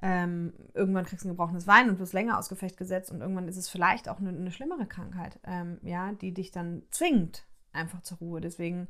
Ähm, 0.00 0.52
irgendwann 0.74 1.04
kriegst 1.04 1.24
du 1.24 1.28
ein 1.28 1.32
gebrochenes 1.32 1.66
Wein 1.66 1.88
und 1.88 1.98
wirst 1.98 2.12
länger 2.12 2.38
aus 2.38 2.48
Gefecht 2.48 2.76
gesetzt 2.76 3.10
und 3.10 3.20
irgendwann 3.20 3.48
ist 3.48 3.56
es 3.56 3.68
vielleicht 3.68 4.08
auch 4.08 4.18
eine, 4.18 4.30
eine 4.30 4.52
schlimmere 4.52 4.86
Krankheit, 4.86 5.40
ähm, 5.44 5.78
ja, 5.82 6.12
die 6.12 6.32
dich 6.32 6.52
dann 6.52 6.82
zwingt 6.90 7.46
einfach 7.72 8.02
zur 8.02 8.18
Ruhe. 8.18 8.40
Deswegen, 8.40 8.88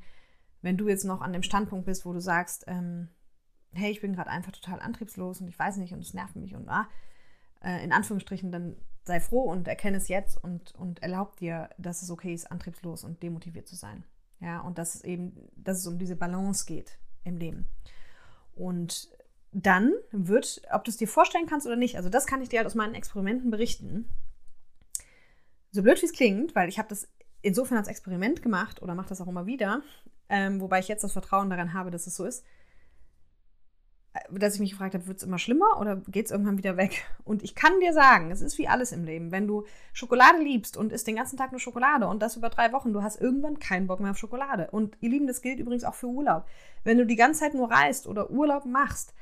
wenn 0.60 0.76
du 0.76 0.88
jetzt 0.88 1.04
noch 1.04 1.22
an 1.22 1.32
dem 1.32 1.42
Standpunkt 1.42 1.86
bist, 1.86 2.04
wo 2.04 2.12
du 2.12 2.20
sagst, 2.20 2.64
ähm, 2.66 3.08
hey, 3.72 3.90
ich 3.90 4.00
bin 4.00 4.14
gerade 4.14 4.30
einfach 4.30 4.52
total 4.52 4.80
antriebslos 4.80 5.40
und 5.40 5.48
ich 5.48 5.58
weiß 5.58 5.76
nicht 5.76 5.92
und 5.92 6.00
es 6.00 6.14
nervt 6.14 6.36
mich 6.36 6.54
und 6.54 6.68
ah, 6.68 6.88
äh, 7.62 7.82
in 7.84 7.92
Anführungsstrichen, 7.92 8.50
dann 8.52 8.76
sei 9.04 9.20
froh 9.20 9.42
und 9.42 9.66
erkenne 9.66 9.96
es 9.96 10.08
jetzt 10.08 10.42
und, 10.42 10.74
und 10.74 11.02
erlaub 11.02 11.36
dir, 11.36 11.70
dass 11.78 12.02
es 12.02 12.10
okay 12.10 12.34
ist, 12.34 12.50
antriebslos 12.50 13.04
und 13.04 13.22
demotiviert 13.22 13.66
zu 13.66 13.74
sein. 13.74 14.04
Ja, 14.40 14.60
und 14.60 14.78
dass 14.78 14.94
es 14.94 15.04
eben, 15.04 15.32
dass 15.56 15.78
es 15.78 15.86
um 15.86 15.98
diese 15.98 16.14
Balance 16.14 16.64
geht 16.66 16.98
im 17.24 17.36
Leben. 17.38 17.66
Und 18.54 19.08
dann 19.52 19.92
wird, 20.12 20.62
ob 20.70 20.84
du 20.84 20.90
es 20.90 20.96
dir 20.96 21.08
vorstellen 21.08 21.46
kannst 21.46 21.66
oder 21.66 21.76
nicht, 21.76 21.96
also 21.96 22.08
das 22.08 22.26
kann 22.26 22.42
ich 22.42 22.48
dir 22.48 22.58
halt 22.58 22.66
aus 22.66 22.74
meinen 22.74 22.94
Experimenten 22.94 23.50
berichten. 23.50 24.08
So 25.72 25.82
blöd 25.82 26.00
wie 26.00 26.06
es 26.06 26.12
klingt, 26.12 26.54
weil 26.54 26.68
ich 26.68 26.78
habe 26.78 26.88
das 26.88 27.08
insofern 27.42 27.78
als 27.78 27.88
Experiment 27.88 28.42
gemacht 28.42 28.82
oder 28.82 28.94
mache 28.94 29.08
das 29.08 29.20
auch 29.20 29.26
immer 29.26 29.46
wieder, 29.46 29.82
ähm, 30.28 30.60
wobei 30.60 30.80
ich 30.80 30.88
jetzt 30.88 31.04
das 31.04 31.12
Vertrauen 31.12 31.50
daran 31.50 31.72
habe, 31.72 31.90
dass 31.90 32.06
es 32.06 32.16
so 32.16 32.24
ist, 32.24 32.44
dass 34.30 34.54
ich 34.54 34.60
mich 34.60 34.70
gefragt 34.70 34.94
habe, 34.94 35.06
wird 35.06 35.18
es 35.18 35.22
immer 35.22 35.38
schlimmer 35.38 35.78
oder 35.80 35.96
geht 36.08 36.26
es 36.26 36.32
irgendwann 36.32 36.58
wieder 36.58 36.76
weg? 36.76 37.04
Und 37.24 37.42
ich 37.42 37.54
kann 37.54 37.80
dir 37.80 37.92
sagen, 37.92 38.30
es 38.30 38.40
ist 38.40 38.58
wie 38.58 38.68
alles 38.68 38.92
im 38.92 39.04
Leben. 39.04 39.30
Wenn 39.32 39.46
du 39.46 39.64
Schokolade 39.92 40.38
liebst 40.42 40.76
und 40.76 40.92
isst 40.92 41.06
den 41.06 41.16
ganzen 41.16 41.36
Tag 41.36 41.52
nur 41.52 41.60
Schokolade 41.60 42.06
und 42.06 42.22
das 42.22 42.36
über 42.36 42.48
drei 42.48 42.72
Wochen, 42.72 42.92
du 42.92 43.02
hast 43.02 43.20
irgendwann 43.20 43.58
keinen 43.58 43.86
Bock 43.86 44.00
mehr 44.00 44.12
auf 44.12 44.18
Schokolade. 44.18 44.68
Und 44.70 44.96
ihr 45.00 45.10
Lieben, 45.10 45.26
das 45.26 45.42
gilt 45.42 45.58
übrigens 45.58 45.84
auch 45.84 45.94
für 45.94 46.06
Urlaub. 46.06 46.46
Wenn 46.84 46.98
du 46.98 47.06
die 47.06 47.16
ganze 47.16 47.40
Zeit 47.40 47.54
nur 47.54 47.70
reist 47.70 48.06
oder 48.06 48.30
Urlaub 48.30 48.64
machst, 48.64 49.14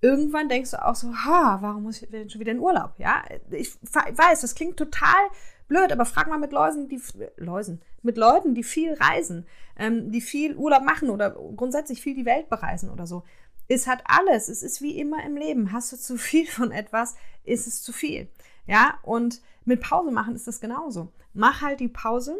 irgendwann 0.00 0.48
denkst 0.48 0.72
du 0.72 0.84
auch 0.84 0.94
so, 0.94 1.12
ha, 1.14 1.58
warum 1.60 1.84
muss 1.84 2.02
ich 2.02 2.10
denn 2.10 2.28
schon 2.28 2.40
wieder 2.40 2.52
in 2.52 2.60
Urlaub? 2.60 2.94
Ja, 2.98 3.22
ich 3.50 3.76
weiß, 3.82 4.40
das 4.40 4.54
klingt 4.54 4.76
total 4.76 5.24
blöd, 5.68 5.92
aber 5.92 6.04
frag 6.04 6.28
mal 6.28 6.38
mit 6.38 6.52
Läusen, 6.52 6.88
die 6.88 7.00
Läusen, 7.36 7.80
mit 8.02 8.16
Leuten, 8.16 8.54
die 8.54 8.62
viel 8.62 8.94
reisen, 8.94 9.46
ähm, 9.76 10.10
die 10.12 10.20
viel 10.20 10.56
Urlaub 10.56 10.84
machen 10.84 11.10
oder 11.10 11.30
grundsätzlich 11.30 12.00
viel 12.00 12.14
die 12.14 12.26
Welt 12.26 12.48
bereisen 12.48 12.90
oder 12.90 13.06
so. 13.06 13.24
Es 13.68 13.86
hat 13.86 14.02
alles. 14.06 14.48
Es 14.48 14.62
ist 14.62 14.80
wie 14.80 14.98
immer 14.98 15.24
im 15.24 15.36
Leben. 15.36 15.72
Hast 15.72 15.92
du 15.92 15.96
zu 15.96 16.16
viel 16.16 16.46
von 16.46 16.70
etwas, 16.70 17.16
ist 17.44 17.66
es 17.66 17.82
zu 17.82 17.92
viel. 17.92 18.28
Ja, 18.66 18.98
und 19.02 19.40
mit 19.64 19.80
Pause 19.80 20.10
machen 20.10 20.34
ist 20.34 20.46
das 20.46 20.60
genauso. 20.60 21.12
Mach 21.32 21.62
halt 21.62 21.80
die 21.80 21.88
Pause 21.88 22.36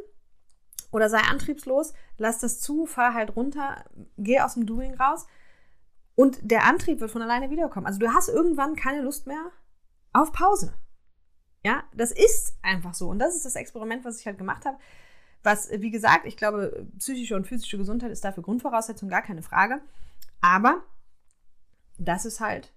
oder 0.90 1.08
sei 1.08 1.20
antriebslos, 1.20 1.92
lass 2.16 2.38
das 2.38 2.60
zu, 2.60 2.86
fahr 2.86 3.14
halt 3.14 3.36
runter, 3.36 3.84
geh 4.16 4.40
aus 4.40 4.54
dem 4.54 4.66
Doing 4.66 4.94
raus 4.94 5.26
und 6.14 6.38
der 6.42 6.64
Antrieb 6.64 7.00
wird 7.00 7.10
von 7.10 7.22
alleine 7.22 7.50
wiederkommen. 7.50 7.86
Also 7.86 7.98
du 7.98 8.12
hast 8.12 8.28
irgendwann 8.28 8.74
keine 8.74 9.02
Lust 9.02 9.26
mehr 9.26 9.50
auf 10.12 10.32
Pause. 10.32 10.72
Ja, 11.64 11.84
das 11.92 12.10
ist 12.10 12.56
einfach 12.62 12.94
so. 12.94 13.08
Und 13.08 13.18
das 13.18 13.36
ist 13.36 13.44
das 13.44 13.56
Experiment, 13.56 14.04
was 14.04 14.20
ich 14.20 14.26
halt 14.26 14.38
gemacht 14.38 14.64
habe. 14.64 14.78
Was, 15.42 15.70
wie 15.70 15.90
gesagt, 15.90 16.24
ich 16.24 16.36
glaube, 16.36 16.86
psychische 16.98 17.36
und 17.36 17.46
physische 17.46 17.76
Gesundheit 17.76 18.10
ist 18.10 18.24
dafür 18.24 18.42
Grundvoraussetzung, 18.42 19.08
gar 19.08 19.22
keine 19.22 19.42
Frage. 19.42 19.80
Aber 20.40 20.82
das 21.98 22.24
ist 22.24 22.40
halt, 22.40 22.72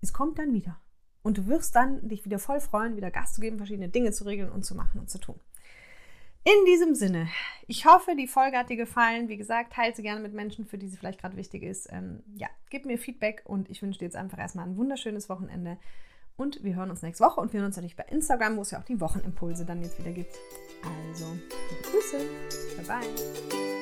es 0.00 0.12
kommt 0.12 0.38
dann 0.38 0.52
wieder. 0.52 0.80
Und 1.22 1.38
du 1.38 1.46
wirst 1.46 1.74
dann 1.74 2.08
dich 2.08 2.24
wieder 2.24 2.38
voll 2.38 2.60
freuen, 2.60 2.96
wieder 2.96 3.10
Gas 3.10 3.34
zu 3.34 3.40
geben, 3.40 3.56
verschiedene 3.56 3.88
Dinge 3.88 4.12
zu 4.12 4.24
regeln 4.24 4.50
und 4.50 4.64
zu 4.64 4.74
machen 4.76 5.00
und 5.00 5.10
zu 5.10 5.18
tun. 5.18 5.40
In 6.44 6.64
diesem 6.64 6.94
Sinne, 6.94 7.28
ich 7.66 7.86
hoffe, 7.86 8.14
die 8.16 8.28
Folge 8.28 8.56
hat 8.56 8.70
dir 8.70 8.76
gefallen. 8.76 9.28
Wie 9.28 9.36
gesagt, 9.36 9.72
teile 9.72 9.92
sie 9.96 10.02
gerne 10.02 10.20
mit 10.20 10.32
Menschen, 10.32 10.64
für 10.64 10.78
die 10.78 10.86
sie 10.86 10.96
vielleicht 10.96 11.20
gerade 11.20 11.36
wichtig 11.36 11.64
ist. 11.64 11.88
Ähm, 11.90 12.22
ja, 12.36 12.46
gib 12.70 12.86
mir 12.86 12.98
Feedback 12.98 13.42
und 13.44 13.68
ich 13.68 13.82
wünsche 13.82 13.98
dir 13.98 14.04
jetzt 14.04 14.14
einfach 14.14 14.38
erstmal 14.38 14.68
ein 14.68 14.76
wunderschönes 14.76 15.28
Wochenende. 15.28 15.76
Und 16.36 16.62
wir 16.62 16.76
hören 16.76 16.90
uns 16.90 17.02
nächste 17.02 17.24
Woche 17.24 17.40
und 17.40 17.52
wir 17.52 17.58
hören 17.58 17.66
uns 17.66 17.76
natürlich 17.76 17.96
bei 17.96 18.04
Instagram, 18.04 18.56
wo 18.56 18.60
es 18.60 18.70
ja 18.70 18.78
auch 18.78 18.84
die 18.84 19.00
Wochenimpulse 19.00 19.64
dann 19.64 19.82
jetzt 19.82 19.98
wieder 19.98 20.12
gibt. 20.12 20.36
Also, 21.10 21.26
Grüße. 21.82 22.18
Bye 22.76 23.00
bye. 23.00 23.75